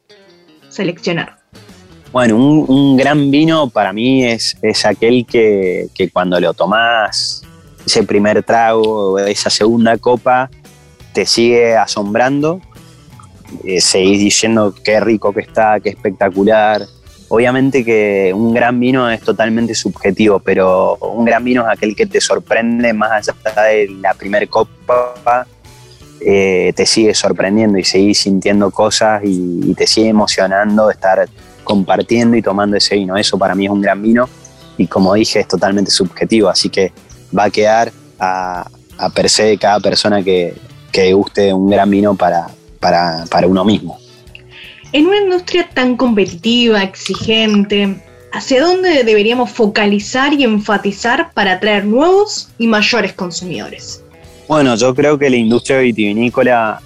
seleccionar? 0.69 1.39
Bueno, 2.13 2.37
un, 2.37 2.97
gran 2.97 3.31
vino 3.31 3.69
para 3.69 3.93
mí 3.93 4.25
es, 4.25 4.57
es 4.63 4.85
aquel 4.85 5.27
que, 5.27 5.87
que, 5.95 6.11
cuando 6.11 6.39
lo 6.41 6.53
tomás, 6.55 7.43
ese 7.85 8.03
primer 8.05 8.43
trago, 8.43 9.19
esa 9.19 9.51
segunda 9.51 9.99
copa, 9.99 10.51
te 11.13 11.27
sigue 11.27 11.77
asombrando 11.77 12.61
eh, 13.63 13.81
seguís 13.81 14.19
diciendo 14.19 14.75
qué 14.83 15.01
rico 15.01 15.33
que 15.33 15.41
está, 15.41 15.79
qué 15.81 15.91
espectacular. 15.91 16.83
Obviamente 17.29 17.85
que 17.85 18.33
un 18.35 18.53
gran 18.53 18.79
vino 18.79 19.11
es 19.11 19.21
totalmente 19.21 19.75
subjetivo, 19.75 20.41
pero 20.41 20.97
un 20.97 21.25
gran 21.25 21.43
vino 21.43 21.63
es 21.63 21.69
aquel 21.69 21.97
que 21.97 22.07
te 22.07 22.21
sorprende 22.21 22.93
más 22.93 23.13
allá 23.13 23.63
de 23.63 23.89
la 24.01 24.15
primera 24.15 24.47
copa, 24.47 25.47
eh, 26.21 26.73
te 26.77 26.87
sigue 26.87 27.15
sorprendiendo 27.15 27.79
y 27.79 27.85
seguís 27.85 28.19
sintiendo 28.19 28.71
cosas 28.71 29.23
y, 29.25 29.75
te 29.75 29.87
sigue 29.87 30.09
emocionando 30.09 30.91
estar 30.91 31.29
compartiendo 31.65 32.37
y 32.37 32.43
tomando 32.43 32.77
ese 32.77 32.95
vino. 32.97 33.17
Eso 33.17 33.39
para 33.39 33.55
mí 33.55 33.65
es 33.65 33.71
un 33.71 33.81
gran 33.81 34.01
vino 34.03 34.29
y 34.77 34.87
como 34.87 35.15
dije 35.15 35.41
es 35.41 35.49
totalmente 35.49 35.91
subjetivo, 35.91 36.49
así 36.49 36.69
que 36.69 36.93
va 37.37 37.45
a 37.45 37.51
quedar 37.51 37.93
a, 38.19 38.69
a 38.99 39.11
per 39.11 39.29
se 39.29 39.45
de 39.45 39.59
cada 39.59 39.81
persona 39.81 40.23
que, 40.23 40.55
que 40.93 41.13
guste 41.13 41.53
un 41.53 41.69
gran 41.69 41.91
vino 41.91 42.15
para, 42.15 42.47
para, 42.79 43.47
uno 43.47 43.65
mismo. 43.65 43.99
En 44.95 45.09
una 45.09 45.17
industria 45.17 45.69
tan 45.75 45.97
competitiva, 45.97 46.81
exigente, 46.81 47.97
¿hacia 48.33 48.63
dónde 48.63 49.03
deberíamos 49.03 49.51
focalizar 49.51 50.33
y 50.33 50.45
enfatizar 50.45 51.33
para 51.35 51.55
atraer 51.55 51.85
nuevos 51.85 52.51
y 52.59 52.69
mayores 52.69 53.13
consumidores? 53.13 54.05
Bueno, 54.47 54.77
yo 54.77 54.95
creo 54.95 55.19
que 55.19 55.29
la 55.29 55.35
industria 55.35 55.79
vitivinícola 55.79 56.81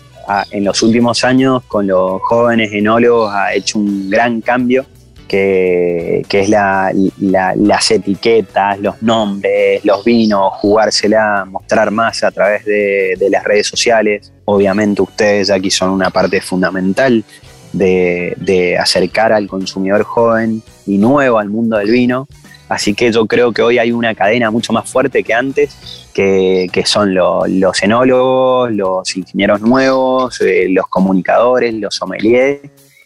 en 0.51 0.65
los 0.65 0.83
últimos 0.83 1.23
años 1.23 1.63
con 1.69 1.87
los 1.87 2.23
jóvenes 2.23 2.73
enólogos 2.73 3.31
ha 3.35 3.53
hecho 3.53 3.79
un 3.79 4.09
gran 4.09 4.41
cambio, 4.41 4.87
que, 5.29 6.25
es 6.31 6.49
las 6.49 7.91
etiquetas, 7.91 8.81
los 8.81 9.03
nombres, 9.03 9.85
los 9.85 10.03
vinos, 10.03 10.55
jugársela, 10.55 11.45
mostrar 11.45 11.91
más 11.91 12.25
a 12.25 12.31
través 12.31 12.65
de, 12.65 13.17
de 13.19 13.29
las 13.29 13.45
redes 13.45 13.67
sociales. 13.67 14.33
Obviamente 14.47 15.03
ustedes 15.03 15.51
aquí 15.51 15.71
son 15.71 15.91
una 15.91 16.09
parte 16.09 16.41
fundamental 16.41 17.23
de, 17.73 18.77
acercar 18.79 19.33
al 19.33 19.47
consumidor 19.49 20.03
joven 20.03 20.63
y 20.87 20.99
nuevo 20.99 21.39
al 21.39 21.49
mundo 21.49 21.77
del 21.79 21.91
vino. 21.91 22.29
Así 22.69 22.95
que 22.95 23.11
yo 23.11 23.27
creo 23.27 23.53
que 23.53 23.63
hoy 23.63 23.79
hay 23.79 23.93
una 23.93 24.15
cadena 24.15 24.51
mucho 24.51 24.73
más 24.73 24.91
fuerte 24.91 25.23
que 25.23 25.33
antes, 25.33 26.09
que, 26.13 26.83
son 26.85 27.15
los 27.15 27.83
enólogos, 27.83 28.73
los 28.73 29.17
ingenieros 29.17 29.61
nuevos, 29.63 30.41
eh, 30.43 30.67
los 30.69 30.87
comunicadores, 30.89 31.73
los 31.75 31.95
sommeliers 31.95 32.61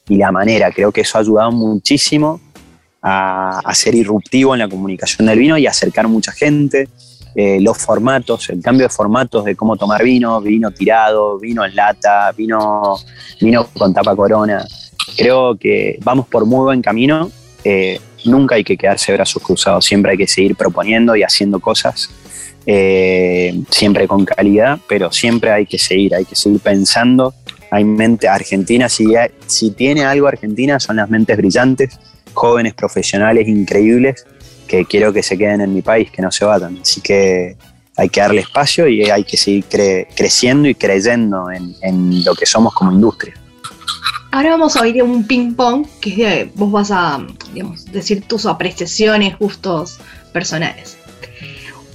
y 0.09 0.17
la 0.17 0.33
manera. 0.33 0.73
Creo 0.73 0.91
que 0.91 1.03
eso 1.03 1.19
ha 1.19 1.21
ayudado 1.21 1.53
muchísimo 1.53 2.41
a, 3.01 3.61
a 3.61 3.75
ser 3.75 3.95
irruptivo 3.95 4.55
en 4.55 4.61
la 4.61 4.69
comunicación 4.69 5.27
del 5.29 5.39
vino 5.39 5.57
y 5.57 5.67
acercar 5.67 6.09
mucha 6.09 6.33
gente. 6.33 6.89
Eh, 7.35 7.61
los 7.61 7.79
formatos, 7.79 8.51
el 8.51 8.61
cambio 8.61 8.87
de 8.87 8.91
formatos 8.91 9.45
de 9.45 9.57
cómo 9.57 9.77
tomar 9.77 10.03
vino, 10.03 10.41
vino 10.41 10.71
tirado, 10.71 11.39
vino 11.39 11.65
en 11.65 11.75
lata, 11.75 12.31
vino, 12.33 12.97
vino 13.41 13.67
con 13.69 13.95
tapa 13.95 14.15
corona. 14.15 14.65
Creo 15.17 15.57
que 15.57 15.99
vamos 16.03 16.27
por 16.27 16.45
muy 16.45 16.61
buen 16.65 16.83
camino. 16.83 17.31
Eh, 17.65 17.99
nunca 18.27 18.57
hay 18.57 18.65
que 18.65 18.77
quedarse 18.77 19.13
brazos 19.15 19.43
cruzados, 19.43 19.85
siempre 19.85 20.13
hay 20.13 20.19
que 20.19 20.27
seguir 20.27 20.57
proponiendo 20.57 21.17
y 21.17 21.23
haciendo 21.23 21.59
cosas, 21.59 22.11
eh, 22.67 23.59
siempre 23.71 24.07
con 24.07 24.25
calidad, 24.27 24.79
pero 24.87 25.11
siempre 25.11 25.51
hay 25.53 25.65
que 25.65 25.79
seguir, 25.79 26.15
hay 26.15 26.27
que 26.27 26.37
seguir 26.37 26.61
pensando. 26.61 27.35
Hay 27.71 27.85
mente, 27.85 28.29
Argentina, 28.29 28.91
si, 28.91 29.15
si 29.47 29.71
tiene 29.71 30.05
algo 30.05 30.27
Argentina, 30.27 30.79
son 30.79 30.97
las 30.97 31.09
mentes 31.09 31.39
brillantes, 31.39 31.99
jóvenes 32.35 32.75
profesionales 32.75 33.49
increíbles 33.49 34.27
que 34.73 34.87
quiero 34.87 35.13
que 35.13 35.23
se 35.23 35.37
queden 35.37 35.61
en 35.61 35.75
mi 35.75 35.83
país, 35.83 36.11
que 36.11 36.23
no 36.23 36.33
se 36.33 36.47
vayan. 36.47 36.79
Así 36.81 37.03
que 37.03 37.57
hay 37.95 38.09
que 38.09 38.23
darle 38.23 38.41
espacio 38.41 38.89
y 38.89 39.03
hay 39.11 39.23
que 39.23 39.37
seguir 39.37 39.67
creciendo 40.17 40.67
y 40.67 40.75
creyendo 40.75 41.51
en, 41.51 42.25
lo 42.25 42.35
que 42.35 42.47
somos 42.47 42.73
como 42.73 42.91
industria. 42.91 43.35
Ahora 44.31 44.53
vamos 44.53 44.75
a 44.77 44.89
ir 44.89 45.03
a 45.03 45.05
un 45.05 45.27
ping 45.27 45.53
pong, 45.53 45.87
que 46.01 46.11
es 46.11 46.17
de, 46.17 46.51
vos 46.55 46.73
vas 46.73 46.91
a 46.91 47.21
decir 47.91 48.23
tus 48.27 48.47
apreciaciones, 48.47 49.39
gustos 49.39 49.99
personales. 50.33 50.97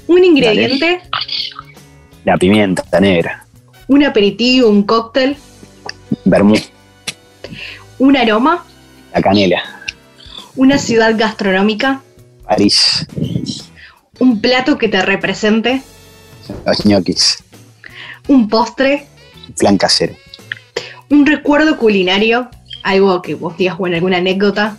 Un 0.06 0.24
ingrediente. 0.24 1.02
La 2.26 2.38
pimienta 2.38 3.00
negra. 3.00 3.44
Un 3.88 4.04
aperitivo, 4.04 4.70
un 4.70 4.84
cóctel. 4.84 5.36
Vermú. 6.26 6.54
Un 7.98 8.18
aroma. 8.18 8.64
La 9.16 9.22
canela. 9.24 9.64
Una 10.56 10.78
ciudad 10.78 11.16
gastronómica. 11.18 12.04
París. 12.48 13.06
Un 14.20 14.40
plato 14.42 14.78
que 14.78 14.88
te 14.88 15.02
represente. 15.02 15.82
Los 16.66 16.86
ñoquis. 16.86 17.44
Un 18.28 18.48
postre. 18.48 19.08
Flan 19.56 19.78
casero. 19.78 20.16
Un 21.10 21.26
recuerdo 21.26 21.78
culinario. 21.78 22.50
Algo 22.84 23.22
que 23.22 23.36
vos 23.36 23.58
digas, 23.58 23.78
bueno, 23.78 23.96
alguna 23.96 24.18
anécdota. 24.18 24.78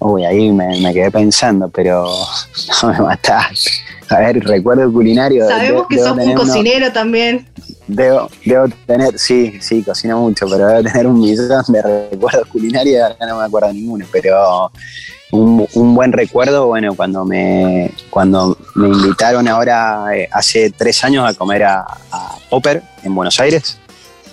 Uy, 0.00 0.24
ahí 0.24 0.50
me, 0.50 0.92
quedé 0.92 1.10
pensando, 1.10 1.68
pero 1.68 2.06
no 2.82 2.88
me 2.92 3.00
matás. 3.00 3.70
A 4.08 4.18
ver, 4.18 4.40
recuerdo 4.44 4.92
culinario. 4.92 5.46
Sabemos 5.48 5.86
que 5.88 5.98
sos 5.98 6.16
un 6.16 6.34
cocinero 6.34 6.92
también. 6.92 7.46
Debo, 7.92 8.30
debo 8.44 8.68
tener, 8.86 9.18
sí, 9.18 9.58
sí, 9.60 9.82
cocino 9.82 10.20
mucho, 10.20 10.46
pero 10.48 10.68
debo 10.68 10.82
tener 10.84 11.06
un 11.08 11.20
millón 11.20 11.62
de 11.66 11.82
recuerdos 11.82 12.46
culinarios, 12.48 13.16
no 13.20 13.38
me 13.38 13.44
acuerdo 13.44 13.72
ninguno, 13.72 14.06
pero 14.12 14.70
un, 15.32 15.94
buen 15.94 16.12
recuerdo, 16.12 16.66
bueno, 16.66 16.94
cuando 16.94 17.24
me, 17.24 17.90
cuando 18.08 18.56
me 18.76 18.88
invitaron 18.88 19.48
ahora 19.48 20.06
eh, 20.14 20.28
hace 20.30 20.70
tres 20.70 21.02
años 21.02 21.28
a 21.28 21.34
comer 21.34 21.64
a, 21.64 21.84
Popper 22.48 22.82
en 23.02 23.14
Buenos 23.14 23.40
Aires, 23.40 23.78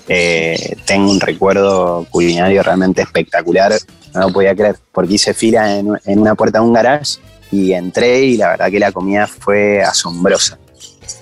eh, 0.07 0.75
tengo 0.85 1.09
un 1.09 1.19
recuerdo 1.19 2.05
culinario 2.11 2.61
realmente 2.61 3.01
espectacular, 3.01 3.73
no 4.13 4.21
lo 4.21 4.33
podía 4.33 4.55
creer, 4.55 4.77
porque 4.91 5.15
hice 5.15 5.33
fila 5.33 5.77
en, 5.77 5.89
en 6.05 6.19
una 6.19 6.35
puerta 6.35 6.59
de 6.59 6.65
un 6.65 6.73
garage 6.73 7.17
y 7.51 7.73
entré 7.73 8.21
y 8.21 8.37
la 8.37 8.49
verdad 8.49 8.69
que 8.69 8.79
la 8.79 8.91
comida 8.91 9.25
fue 9.25 9.81
asombrosa, 9.81 10.59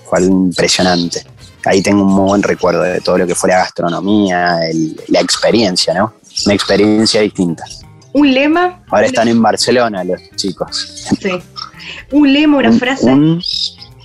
fue 0.08 0.22
impresionante. 0.22 1.24
Ahí 1.66 1.82
tengo 1.82 2.04
un 2.04 2.12
muy 2.12 2.28
buen 2.28 2.42
recuerdo 2.44 2.82
de 2.82 3.00
todo 3.00 3.18
lo 3.18 3.26
que 3.26 3.34
fue 3.34 3.50
la 3.50 3.58
gastronomía, 3.58 4.56
la 5.08 5.20
experiencia, 5.20 5.92
¿no? 5.94 6.14
Una 6.44 6.54
experiencia 6.54 7.20
distinta. 7.20 7.64
Un 8.12 8.32
lema. 8.32 8.84
Ahora 8.88 9.06
están 9.06 9.26
en 9.26 9.42
Barcelona 9.42 10.04
los 10.04 10.20
chicos. 10.36 11.04
Sí. 11.20 11.32
Un 12.12 12.32
lema, 12.32 12.58
una 12.58 12.72
frase. 12.72 13.12
Un, 13.12 13.42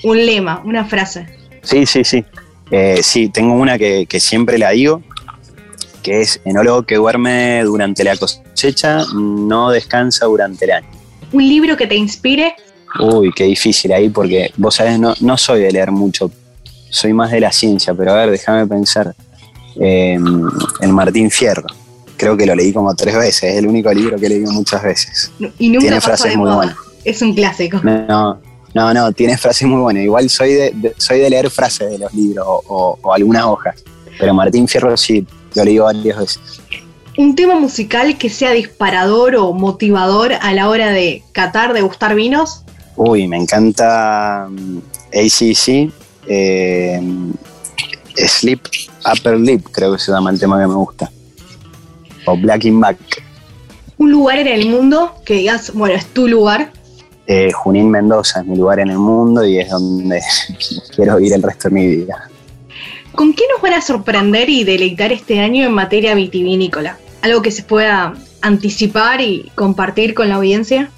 lema, 0.03 0.61
una 0.65 0.83
frase. 0.85 1.27
Sí, 1.61 1.85
sí, 1.85 2.03
sí. 2.03 2.25
Eh, 2.71 3.01
sí, 3.03 3.29
tengo 3.29 3.53
una 3.53 3.77
que, 3.77 4.07
siempre 4.19 4.57
la 4.57 4.71
digo, 4.71 5.03
que 6.01 6.21
es 6.21 6.41
enólogo 6.45 6.83
que 6.83 6.95
duerme 6.95 7.61
durante 7.63 8.03
la 8.03 8.17
cosecha, 8.17 9.05
no 9.13 9.69
descansa 9.69 10.25
durante 10.25 10.65
el 10.65 10.71
año. 10.71 10.87
¿Un 11.31 11.47
libro 11.47 11.77
que 11.77 11.85
te 11.85 11.95
inspire? 11.95 12.55
Uy, 12.99 13.31
qué 13.35 13.43
difícil 13.43 13.93
ahí, 13.93 14.09
porque 14.09 14.51
vos 14.57 14.75
sabés, 14.75 14.99
no, 14.99 15.13
no 15.21 15.37
soy 15.37 15.61
de 15.61 15.71
leer 15.71 15.91
mucho, 15.91 16.31
soy 16.91 17.13
más 17.13 17.31
de 17.31 17.39
la 17.39 17.51
ciencia, 17.51 17.95
pero 17.95 18.11
a 18.11 18.17
ver, 18.17 18.31
déjame 18.31 18.67
pensar. 18.67 19.15
Eh, 19.79 20.19
el 20.81 20.93
Martín 20.93 21.31
Fierro 21.31 21.65
creo 22.21 22.37
que 22.37 22.45
lo 22.45 22.53
leí 22.53 22.71
como 22.71 22.93
tres 22.93 23.15
veces, 23.15 23.43
es 23.43 23.55
el 23.55 23.65
único 23.65 23.91
libro 23.91 24.15
que 24.15 24.27
he 24.27 24.29
leído 24.29 24.51
muchas 24.51 24.83
veces. 24.83 25.31
Y 25.57 25.69
nunca 25.69 25.81
tiene 25.81 26.01
frases 26.01 26.37
muy 26.37 26.51
buenas. 26.51 26.75
Es 27.03 27.19
un 27.23 27.33
clásico. 27.33 27.79
No, 27.81 28.39
no, 28.75 28.93
no, 28.93 29.11
tiene 29.11 29.39
frases 29.39 29.67
muy 29.67 29.81
buenas. 29.81 30.03
Igual 30.03 30.29
soy 30.29 30.53
de, 30.53 30.93
soy 30.97 31.19
de 31.19 31.31
leer 31.31 31.49
frases 31.49 31.89
de 31.89 31.97
los 31.97 32.13
libros 32.13 32.45
o, 32.47 33.11
algunas 33.11 33.43
hojas, 33.45 33.83
pero 34.19 34.35
Martín 34.35 34.67
Fierro 34.67 34.95
sí, 34.97 35.25
lo 35.55 35.63
leí 35.63 35.79
varias 35.79 36.19
veces. 36.19 36.39
Un 37.17 37.35
tema 37.35 37.55
musical 37.55 38.15
que 38.19 38.29
sea 38.29 38.51
disparador 38.51 39.35
o 39.35 39.51
motivador 39.53 40.33
a 40.33 40.53
la 40.53 40.69
hora 40.69 40.91
de 40.91 41.23
catar, 41.31 41.73
de 41.73 41.81
gustar 41.81 42.13
vinos. 42.13 42.63
Uy, 42.97 43.27
me 43.27 43.37
encanta 43.37 44.47
um, 44.47 44.79
ACC, 45.07 45.91
eh, 46.27 47.01
Sleep 48.15 48.61
Upper 49.11 49.39
Lip, 49.39 49.67
creo 49.71 49.93
que 49.93 49.99
se 49.99 50.11
llama 50.11 50.31
el 50.31 50.39
tema 50.39 50.59
que 50.59 50.67
me 50.67 50.75
gusta 50.75 51.11
o 52.25 52.37
Black 52.37 52.65
in 52.65 52.79
Back. 52.79 52.97
Un 53.97 54.11
lugar 54.11 54.39
en 54.39 54.47
el 54.47 54.67
mundo 54.67 55.15
que 55.25 55.35
digas, 55.35 55.71
bueno, 55.73 55.95
es 55.95 56.05
tu 56.07 56.27
lugar. 56.27 56.71
Eh, 57.27 57.51
Junín 57.51 57.89
Mendoza 57.89 58.41
es 58.41 58.45
mi 58.45 58.57
lugar 58.57 58.79
en 58.79 58.89
el 58.89 58.97
mundo 58.97 59.45
y 59.45 59.59
es 59.59 59.69
donde 59.69 60.21
quiero 60.95 61.19
ir 61.19 61.33
el 61.33 61.43
resto 61.43 61.69
de 61.69 61.75
mi 61.75 61.87
vida. 61.87 62.29
¿Con 63.13 63.33
qué 63.33 63.43
nos 63.51 63.61
van 63.61 63.73
a 63.73 63.81
sorprender 63.81 64.49
y 64.49 64.63
deleitar 64.63 65.11
este 65.11 65.39
año 65.39 65.65
en 65.65 65.73
materia 65.73 66.15
vitivinícola? 66.15 66.97
¿Algo 67.21 67.41
que 67.41 67.51
se 67.51 67.63
pueda 67.63 68.15
anticipar 68.41 69.21
y 69.21 69.51
compartir 69.53 70.13
con 70.13 70.29
la 70.29 70.35
audiencia? 70.35 70.89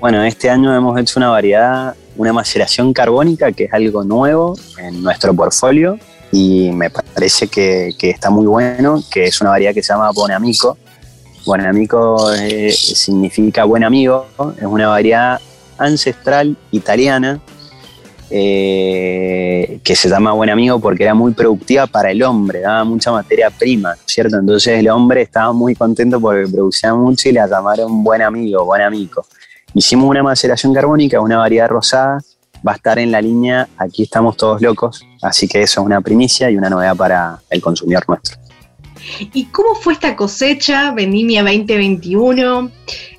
Bueno, 0.00 0.22
este 0.22 0.50
año 0.50 0.74
hemos 0.74 1.00
hecho 1.00 1.18
una 1.18 1.30
variedad, 1.30 1.96
una 2.16 2.32
maceración 2.32 2.92
carbónica, 2.92 3.52
que 3.52 3.64
es 3.64 3.72
algo 3.72 4.04
nuevo 4.04 4.56
en 4.78 5.02
nuestro 5.02 5.34
portfolio, 5.34 5.98
y 6.32 6.70
me 6.72 6.90
parece 6.90 7.48
que, 7.48 7.94
está 8.00 8.30
muy 8.30 8.46
bueno, 8.46 9.02
que 9.10 9.24
es 9.24 9.40
una 9.40 9.50
variedad 9.50 9.74
que 9.74 9.82
se 9.82 9.92
llama 9.92 10.10
Bonamico. 10.10 10.76
Bonamico 11.46 12.32
eh, 12.32 12.72
significa 12.72 13.64
buen 13.64 13.84
amigo, 13.84 14.26
es 14.56 14.64
una 14.64 14.88
variedad 14.88 15.40
ancestral 15.78 16.56
italiana 16.72 17.40
eh, 18.30 19.80
que 19.84 19.94
se 19.94 20.08
llama 20.08 20.32
buen 20.32 20.48
amigo 20.48 20.80
porque 20.80 21.04
era 21.04 21.14
muy 21.14 21.32
productiva 21.32 21.86
para 21.86 22.10
el 22.10 22.22
hombre, 22.22 22.60
daba 22.60 22.82
mucha 22.82 23.12
materia 23.12 23.50
prima, 23.50 23.94
¿cierto? 24.06 24.38
Entonces 24.38 24.78
el 24.78 24.88
hombre 24.88 25.22
estaba 25.22 25.52
muy 25.52 25.74
contento 25.74 26.18
porque 26.18 26.50
producía 26.50 26.94
mucho 26.94 27.28
y 27.28 27.32
la 27.32 27.46
llamaron 27.46 28.02
buen 28.02 28.22
amigo, 28.22 28.64
buen 28.64 28.82
amigo. 28.82 29.24
Hicimos 29.74 30.08
una 30.08 30.22
maceración 30.22 30.72
carbónica, 30.72 31.20
una 31.20 31.38
variedad 31.38 31.68
rosada 31.68 32.20
va 32.66 32.72
a 32.72 32.76
estar 32.76 32.98
en 32.98 33.10
la 33.10 33.20
línea 33.20 33.68
Aquí 33.76 34.04
estamos 34.04 34.36
todos 34.36 34.62
locos, 34.62 35.04
así 35.20 35.48
que 35.48 35.62
eso 35.62 35.80
es 35.80 35.86
una 35.86 36.00
primicia 36.00 36.50
y 36.50 36.56
una 36.56 36.70
novedad 36.70 36.96
para 36.96 37.40
el 37.50 37.60
consumidor 37.60 38.04
nuestro. 38.08 38.38
¿Y 39.18 39.46
cómo 39.46 39.74
fue 39.74 39.92
esta 39.92 40.16
cosecha, 40.16 40.92
Vendimia 40.92 41.42
2021? 41.42 42.70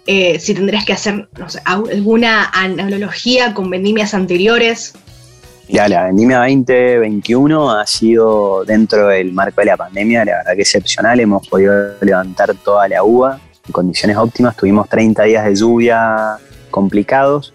Eh, 0.08 0.40
si 0.40 0.54
tendrías 0.54 0.86
que 0.86 0.94
hacer 0.94 1.28
alguna 1.66 2.50
analogía 2.54 3.54
con 3.54 3.70
vendimias 3.70 4.14
anteriores. 4.14 4.94
Ya, 5.68 5.88
la 5.88 6.06
vendimia 6.06 6.40
2021 6.40 7.72
ha 7.72 7.86
sido 7.86 8.64
dentro 8.66 9.08
del 9.10 9.34
marco 9.34 9.62
de 9.62 9.66
la 9.66 9.78
pandemia, 9.78 10.26
la 10.26 10.38
verdad 10.38 10.56
que 10.56 10.62
excepcional. 10.62 11.20
Hemos 11.20 11.48
podido 11.48 11.74
levantar 12.02 12.56
toda 12.56 12.88
la 12.88 13.04
uva 13.04 13.40
en 13.66 13.72
condiciones 13.72 14.18
óptimas. 14.18 14.56
Tuvimos 14.56 14.88
30 14.90 15.24
días 15.24 15.46
de 15.46 15.56
lluvia 15.56 16.38
complicados, 16.70 17.54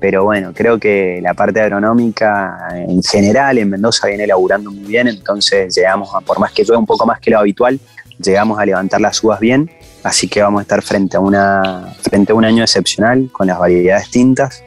pero 0.00 0.24
bueno, 0.24 0.52
creo 0.54 0.78
que 0.78 1.20
la 1.22 1.34
parte 1.34 1.60
agronómica 1.60 2.68
en 2.74 3.02
general 3.02 3.58
en 3.58 3.70
Mendoza 3.70 4.08
viene 4.08 4.24
elaborando 4.24 4.70
muy 4.70 4.84
bien, 4.84 5.08
entonces 5.08 5.74
llegamos 5.74 6.14
a, 6.14 6.20
por 6.20 6.38
más 6.40 6.52
que 6.52 6.64
llueva 6.64 6.78
un 6.78 6.86
poco 6.86 7.06
más 7.06 7.20
que 7.20 7.30
lo 7.30 7.38
habitual, 7.38 7.78
llegamos 8.18 8.58
a 8.58 8.66
levantar 8.66 9.00
las 9.00 9.22
uvas 9.22 9.40
bien, 9.40 9.70
así 10.02 10.28
que 10.28 10.42
vamos 10.42 10.60
a 10.60 10.62
estar 10.62 10.82
frente 10.82 11.16
a, 11.16 11.20
una, 11.20 11.94
frente 12.02 12.32
a 12.32 12.34
un 12.34 12.44
año 12.44 12.62
excepcional 12.62 13.28
con 13.32 13.46
las 13.46 13.58
variedades 13.58 14.10
tintas, 14.10 14.62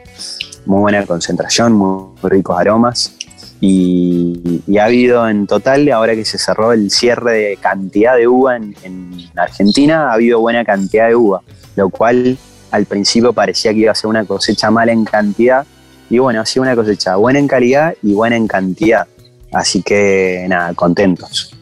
muy 0.66 0.80
buena 0.80 1.06
concentración, 1.06 1.72
muy, 1.72 2.06
ricos 2.22 2.58
aromas. 2.58 3.15
Y, 3.60 4.62
ha 4.78 4.84
habido 4.84 5.28
en 5.28 5.46
total, 5.46 5.90
ahora 5.90 6.14
que 6.14 6.24
se 6.24 6.38
cerró 6.38 6.72
el 6.72 6.90
cierre 6.90 7.32
de 7.32 7.56
cantidad 7.56 8.16
de 8.16 8.28
uva 8.28 8.56
en, 8.56 8.76
en 8.82 9.30
Argentina, 9.36 10.10
ha 10.10 10.14
habido 10.14 10.40
buena 10.40 10.64
cantidad 10.64 11.08
de 11.08 11.16
uva, 11.16 11.42
lo 11.74 11.88
cual 11.88 12.36
al 12.70 12.84
principio 12.84 13.32
parecía 13.32 13.72
que 13.72 13.80
iba 13.80 13.92
a 13.92 13.94
ser 13.94 14.08
una 14.08 14.24
cosecha 14.24 14.70
mala 14.70 14.92
en 14.92 15.04
cantidad, 15.04 15.66
y 16.10 16.18
bueno, 16.18 16.40
ha 16.40 16.46
sido 16.46 16.62
una 16.62 16.76
cosecha 16.76 17.16
buena 17.16 17.38
en 17.38 17.48
calidad 17.48 17.94
y 18.02 18.12
buena 18.12 18.36
en 18.36 18.46
cantidad. 18.46 19.06
Así 19.52 19.82
que 19.82 20.44
nada, 20.48 20.74
contentos. 20.74 21.52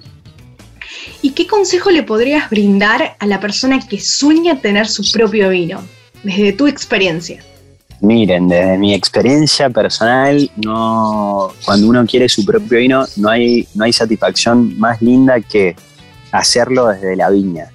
¿Y 1.22 1.30
qué 1.30 1.46
consejo 1.46 1.90
le 1.90 2.02
podrías 2.02 2.50
brindar 2.50 3.16
a 3.18 3.26
la 3.26 3.40
persona 3.40 3.80
que 3.88 4.00
sueña 4.00 4.61
tener 4.61 4.87
su 4.88 5.11
propio 5.12 5.48
vino, 5.48 5.83
desde 6.22 6.52
tu 6.52 6.66
experiencia? 6.66 7.42
Miren, 8.05 8.49
desde 8.49 8.79
mi 8.79 8.95
experiencia 8.95 9.71
personal, 9.71 10.51
no, 10.57 11.51
cuando 11.64 11.88
uno 11.88 12.07
quiere 12.07 12.29
su 12.29 12.45
propio 12.45 12.79
vino, 12.79 13.05
no 13.17 13.29
hay, 13.31 13.67
no 13.75 13.85
hay 13.85 13.93
satisfacción 13.93 14.79
más 14.79 15.01
linda 15.01 15.40
que 15.40 15.75
hacerlo 16.31 16.88
desde 16.88 17.17
la 17.17 17.31
viña. 17.31 17.71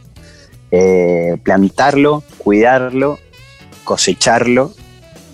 Eh, 0.71 1.37
plantarlo, 1.43 2.23
cuidarlo 2.37 3.17
cosecharlo, 3.89 4.71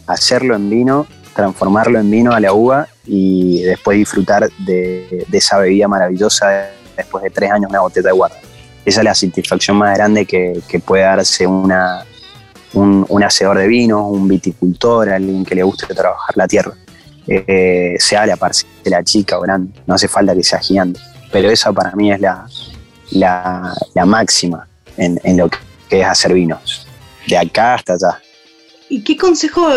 hacerlo 0.08 0.56
en 0.56 0.70
vino, 0.70 1.08
transformarlo 1.36 2.00
en 2.00 2.10
vino 2.10 2.32
a 2.32 2.40
la 2.40 2.54
uva 2.54 2.88
y 3.06 3.64
después 3.64 3.98
disfrutar 3.98 4.50
de, 4.60 5.26
esa 5.30 5.58
bebida 5.58 5.90
maravillosa 5.90 6.70
después 6.96 7.22
de 7.26 7.32
tres 7.32 7.52
años 7.52 7.70
una 7.70 7.82
botella 7.82 8.08
de 8.08 8.14
guarda. 8.14 8.38
Esa 8.86 9.02
es 9.02 9.04
la 9.04 9.14
satisfacción 9.14 9.76
más 9.76 9.98
grande 9.98 10.26
que, 10.26 10.62
puede 10.86 11.04
darse 11.04 11.46
una, 11.46 12.06
un, 12.76 13.24
hacedor 13.24 13.58
de 13.58 13.68
vino, 13.68 14.08
un 14.08 14.28
viticultor, 14.28 15.10
alguien 15.10 15.44
que 15.46 15.56
le 15.56 15.64
guste 15.64 15.94
trabajar 15.94 16.36
la 16.36 16.48
tierra. 16.48 16.74
Eh, 17.28 17.96
sea 17.98 18.26
la 18.28 18.36
parcela 18.36 19.04
chica 19.04 19.40
o 19.40 19.42
grande, 19.42 19.80
no 19.88 19.96
hace 19.96 20.08
falta 20.08 20.36
que 20.36 20.44
sea 20.44 20.60
gigante, 20.60 21.00
pero 21.32 21.50
esa 21.50 21.74
para 21.74 21.92
mí 21.96 22.12
es 22.12 22.20
la, 22.20 22.46
la, 23.12 24.06
máxima 24.06 24.68
en, 24.96 25.20
lo 25.36 25.50
que 25.50 26.02
es 26.02 26.06
hacer 26.06 26.34
vinos, 26.34 26.88
de 27.28 27.38
acá 27.38 27.76
hasta 27.76 27.94
allá. 27.94 28.22
¿Y 28.90 29.04
qué 29.04 29.18
consejo 29.18 29.68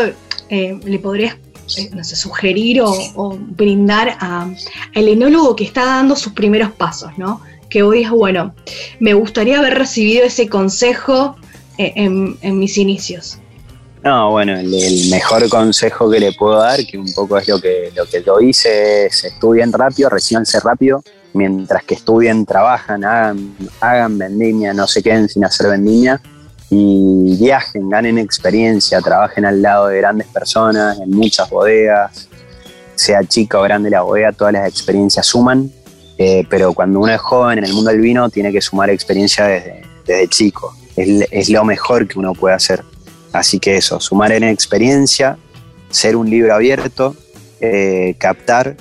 eh, 0.50 0.78
le 0.84 0.98
podrías 0.98 1.36
eh, 1.76 1.90
no 1.94 2.02
sé, 2.02 2.16
sugerir 2.16 2.80
o, 2.82 3.38
brindar 3.38 4.16
al 4.20 5.08
enólogo 5.08 5.54
que 5.54 5.64
está 5.64 5.84
dando 5.84 6.16
sus 6.16 6.32
primeros 6.32 6.70
pasos, 6.72 7.12
¿no? 7.18 7.42
Que 7.68 7.82
hoy 7.82 8.04
es, 8.04 8.10
bueno, 8.10 8.54
me 9.00 9.12
gustaría 9.12 9.58
haber 9.58 9.74
recibido 9.74 10.24
ese 10.24 10.48
consejo 10.48 11.36
eh, 11.78 11.92
en, 11.96 12.58
mis 12.58 12.76
inicios. 12.76 13.38
No, 14.04 14.30
bueno, 14.30 14.56
el, 14.58 15.08
mejor 15.10 15.48
consejo 15.48 16.10
que 16.10 16.20
le 16.20 16.32
puedo 16.32 16.58
dar, 16.58 16.84
que 16.86 16.98
un 16.98 17.12
poco 17.12 17.38
es 17.38 17.48
lo 17.48 17.60
que, 17.60 17.90
lo 17.94 18.06
que 18.06 18.22
yo 18.22 18.40
hice, 18.40 19.06
es 19.06 19.24
estudien 19.24 19.72
rápido, 19.72 20.08
recibanse 20.08 20.60
rápido, 20.60 21.02
mientras 21.32 21.84
que 21.84 21.94
estudien, 21.94 22.46
trabajan, 22.46 23.04
hagan, 23.04 23.56
hagan 23.80 24.18
vendimia, 24.18 24.72
no 24.72 24.86
se 24.86 25.02
queden 25.02 25.28
sin 25.28 25.44
hacer 25.44 25.68
vendimia. 25.68 26.20
Y 26.70 27.36
viajen, 27.38 27.88
ganen 27.88 28.18
experiencia, 28.18 29.00
trabajen 29.00 29.46
al 29.46 29.62
lado 29.62 29.88
de 29.88 29.98
grandes 29.98 30.26
personas, 30.26 31.00
en 31.00 31.10
muchas 31.10 31.48
bodegas, 31.48 32.28
sea 32.98 33.24
chica 33.24 33.58
o 33.58 33.62
grande 33.62 33.90
la 33.90 34.02
bodega, 34.02 34.32
todas 34.32 34.52
las 34.52 34.68
experiencias 34.68 35.26
suman, 35.26 35.70
eh, 36.18 36.44
pero 36.50 36.74
cuando 36.74 37.00
uno 37.00 37.12
es 37.12 37.20
joven 37.20 37.58
en 37.58 37.64
el 37.64 37.72
mundo 37.72 37.90
del 37.90 38.00
vino 38.00 38.28
tiene 38.28 38.52
que 38.52 38.60
sumar 38.60 38.90
experiencia 38.90 39.46
desde, 39.46 40.28
chico, 40.28 40.74
es, 41.30 41.48
lo 41.50 41.64
mejor 41.64 42.06
que 42.06 42.18
uno 42.18 42.34
puede 42.34 42.54
hacer. 42.54 42.84
Así 43.32 43.58
que 43.58 43.76
eso, 43.76 44.00
sumar 44.00 44.32
en 44.32 44.44
experiencia, 44.44 45.38
ser 45.90 46.16
un 46.16 46.28
libro 46.28 46.54
abierto, 46.54 47.14
eh, 47.60 48.14
captar, 48.18 48.76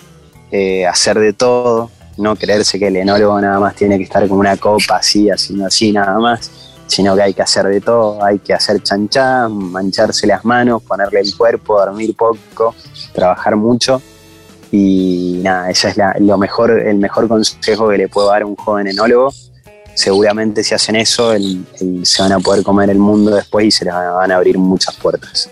eh, 0.52 0.86
hacer 0.86 1.20
de 1.20 1.34
todo, 1.34 1.92
no 2.18 2.36
creerse 2.36 2.80
que 2.80 2.88
el 2.88 2.96
enólogo 2.96 3.40
nada 3.40 3.60
más 3.60 3.76
tiene 3.76 3.98
que 3.98 4.04
estar 4.04 4.28
con 4.28 4.38
una 4.40 4.58
copa 4.58 4.98
así, 4.98 5.30
haciendo 5.30 5.66
así 5.66 5.92
nada 5.92 6.18
más 6.20 6.52
sino 6.88 7.16
que 7.16 7.22
hay 7.22 7.34
que 7.34 7.42
hacer 7.42 7.66
de 7.66 7.82
todo, 7.82 8.24
hay 8.24 8.40
que 8.40 8.54
hacer 8.54 8.82
chanchá, 8.82 9.48
mancharse 9.50 10.26
las 10.26 10.44
manos, 10.46 10.82
ponerle 10.84 11.20
el 11.20 11.36
cuerpo, 11.36 11.78
dormir 11.80 12.16
poco, 12.16 12.74
trabajar 13.14 13.56
mucho. 13.56 14.02
Y 14.72 15.40
nada, 15.44 15.70
ese 15.70 15.90
es 15.90 15.98
lo 16.20 16.38
mejor, 16.38 16.72
el 16.72 16.98
mejor 16.98 17.28
consejo 17.28 17.90
que 17.90 17.98
le 17.98 18.08
puedo 18.08 18.30
dar 18.30 18.42
a 18.42 18.46
un 18.46 18.56
joven 18.56 18.88
enólogo. 18.88 19.32
Seguramente 19.98 20.64
si 20.64 20.76
hacen 20.76 20.96
eso, 20.96 21.34
se 22.04 22.22
van 22.22 22.32
a 22.32 22.40
poder 22.40 22.62
comer 22.62 22.92
el 22.92 23.00
mundo 23.00 23.36
después 23.36 23.66
y 23.66 23.72
se 23.72 23.84
les 23.84 23.96
van 23.96 24.32
a 24.32 24.36
abrir 24.36 24.60
muchas 24.60 24.96
puertas. 24.96 25.50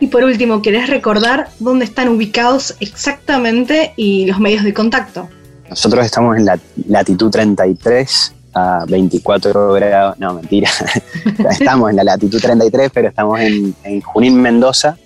Y 0.00 0.06
por 0.06 0.24
último, 0.24 0.62
¿querés 0.62 0.88
recordar 0.88 1.50
dónde 1.58 1.84
están 1.84 2.08
ubicados 2.08 2.74
exactamente 2.80 3.92
y 3.96 4.24
los 4.24 4.40
medios 4.40 4.64
de 4.64 4.72
contacto? 4.72 5.28
Nosotros 5.68 6.06
estamos 6.06 6.38
en 6.38 6.46
la 6.46 6.58
latitud 6.88 7.30
33, 7.30 8.34
a 8.54 8.86
24 8.88 9.74
grados, 9.74 10.18
no, 10.18 10.32
mentira, 10.32 10.70
estamos 11.50 11.90
en 11.90 11.96
la 11.96 12.04
latitud 12.04 12.40
33, 12.40 12.90
pero 12.94 13.08
estamos 13.08 13.40
en, 13.40 14.00
Junín, 14.00 14.40
Mendoza, 14.40 14.96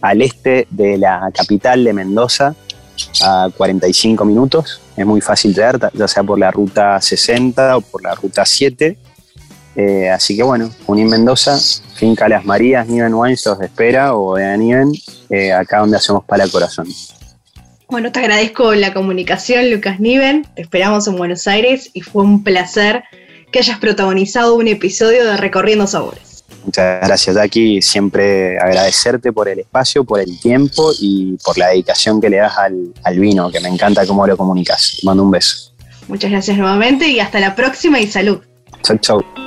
al 0.00 0.22
este 0.22 0.66
de 0.70 0.98
la 0.98 1.30
capital 1.32 1.84
de 1.84 1.92
Mendoza, 1.92 2.56
a 3.22 3.48
45 3.56 4.24
minutos. 4.24 4.81
Es 4.96 5.06
muy 5.06 5.20
fácil 5.20 5.54
llegar, 5.54 5.90
ya 5.94 6.06
sea 6.06 6.22
por 6.22 6.38
la 6.38 6.50
ruta 6.50 7.00
60 7.00 7.78
o 7.78 7.80
por 7.80 8.02
la 8.02 8.14
ruta 8.14 8.44
7. 8.44 8.96
Eh, 9.74 10.10
así 10.10 10.36
que 10.36 10.42
bueno, 10.42 10.70
Junín 10.84 11.08
Mendoza, 11.08 11.58
Finca 11.94 12.28
Las 12.28 12.44
Marías, 12.44 12.86
Niven 12.86 13.14
Wines 13.14 13.44
de 13.58 13.64
espera 13.64 14.14
o 14.14 14.36
de 14.36 14.58
Niven, 14.58 14.92
eh, 15.30 15.52
acá 15.52 15.78
donde 15.78 15.96
hacemos 15.96 16.24
para 16.24 16.46
corazón. 16.48 16.88
Bueno, 17.88 18.10
te 18.12 18.20
agradezco 18.20 18.74
la 18.74 18.94
comunicación, 18.94 19.70
Lucas 19.70 20.00
Niven. 20.00 20.46
Te 20.54 20.62
esperamos 20.62 21.06
en 21.08 21.16
Buenos 21.16 21.46
Aires 21.46 21.90
y 21.92 22.00
fue 22.00 22.22
un 22.22 22.42
placer 22.42 23.04
que 23.50 23.58
hayas 23.58 23.78
protagonizado 23.78 24.54
un 24.54 24.66
episodio 24.66 25.24
de 25.24 25.36
Recorriendo 25.36 25.86
Sabores. 25.86 26.31
Muchas 26.64 27.06
gracias, 27.06 27.36
Jackie. 27.36 27.82
Siempre 27.82 28.58
agradecerte 28.58 29.32
por 29.32 29.48
el 29.48 29.60
espacio, 29.60 30.04
por 30.04 30.20
el 30.20 30.38
tiempo 30.40 30.92
y 30.98 31.36
por 31.44 31.58
la 31.58 31.68
dedicación 31.68 32.20
que 32.20 32.30
le 32.30 32.36
das 32.36 32.56
al, 32.56 32.92
al 33.02 33.18
vino, 33.18 33.50
que 33.50 33.60
me 33.60 33.68
encanta 33.68 34.06
cómo 34.06 34.26
lo 34.26 34.36
comunicas. 34.36 34.98
Te 35.00 35.06
mando 35.06 35.22
un 35.24 35.30
beso. 35.30 35.72
Muchas 36.08 36.30
gracias 36.30 36.56
nuevamente 36.56 37.08
y 37.08 37.20
hasta 37.20 37.40
la 37.40 37.54
próxima 37.54 38.00
y 38.00 38.06
salud. 38.06 38.40
Chau, 38.82 38.98
chau. 38.98 39.41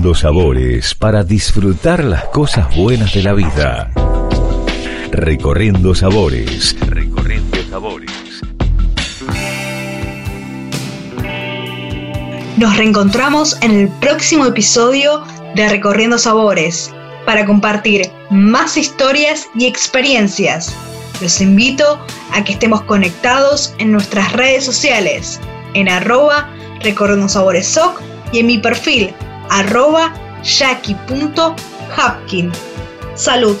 Recorriendo 0.00 0.18
sabores 0.18 0.94
para 0.94 1.24
disfrutar 1.24 2.02
las 2.04 2.24
cosas 2.28 2.74
buenas 2.74 3.12
de 3.12 3.22
la 3.22 3.34
vida. 3.34 3.90
Recorriendo 5.12 5.94
sabores. 5.94 6.74
Recorriendo 6.80 7.58
sabores. 7.68 8.10
Nos 12.56 12.78
reencontramos 12.78 13.58
en 13.60 13.72
el 13.72 13.88
próximo 14.00 14.46
episodio 14.46 15.22
de 15.54 15.68
Recorriendo 15.68 16.16
Sabores 16.16 16.90
para 17.26 17.44
compartir 17.44 18.10
más 18.30 18.78
historias 18.78 19.48
y 19.54 19.66
experiencias. 19.66 20.74
Los 21.20 21.42
invito 21.42 22.02
a 22.32 22.42
que 22.42 22.54
estemos 22.54 22.80
conectados 22.84 23.74
en 23.76 23.92
nuestras 23.92 24.32
redes 24.32 24.64
sociales, 24.64 25.38
en 25.74 25.90
arroba 25.90 26.48
Recorriendo 26.82 27.28
Sabores 27.28 27.66
SOC 27.66 28.00
y 28.32 28.38
en 28.38 28.46
mi 28.46 28.56
perfil 28.56 29.12
arroba 29.50 30.12
jackie.hapkin. 30.42 32.52
Salud. 33.14 33.58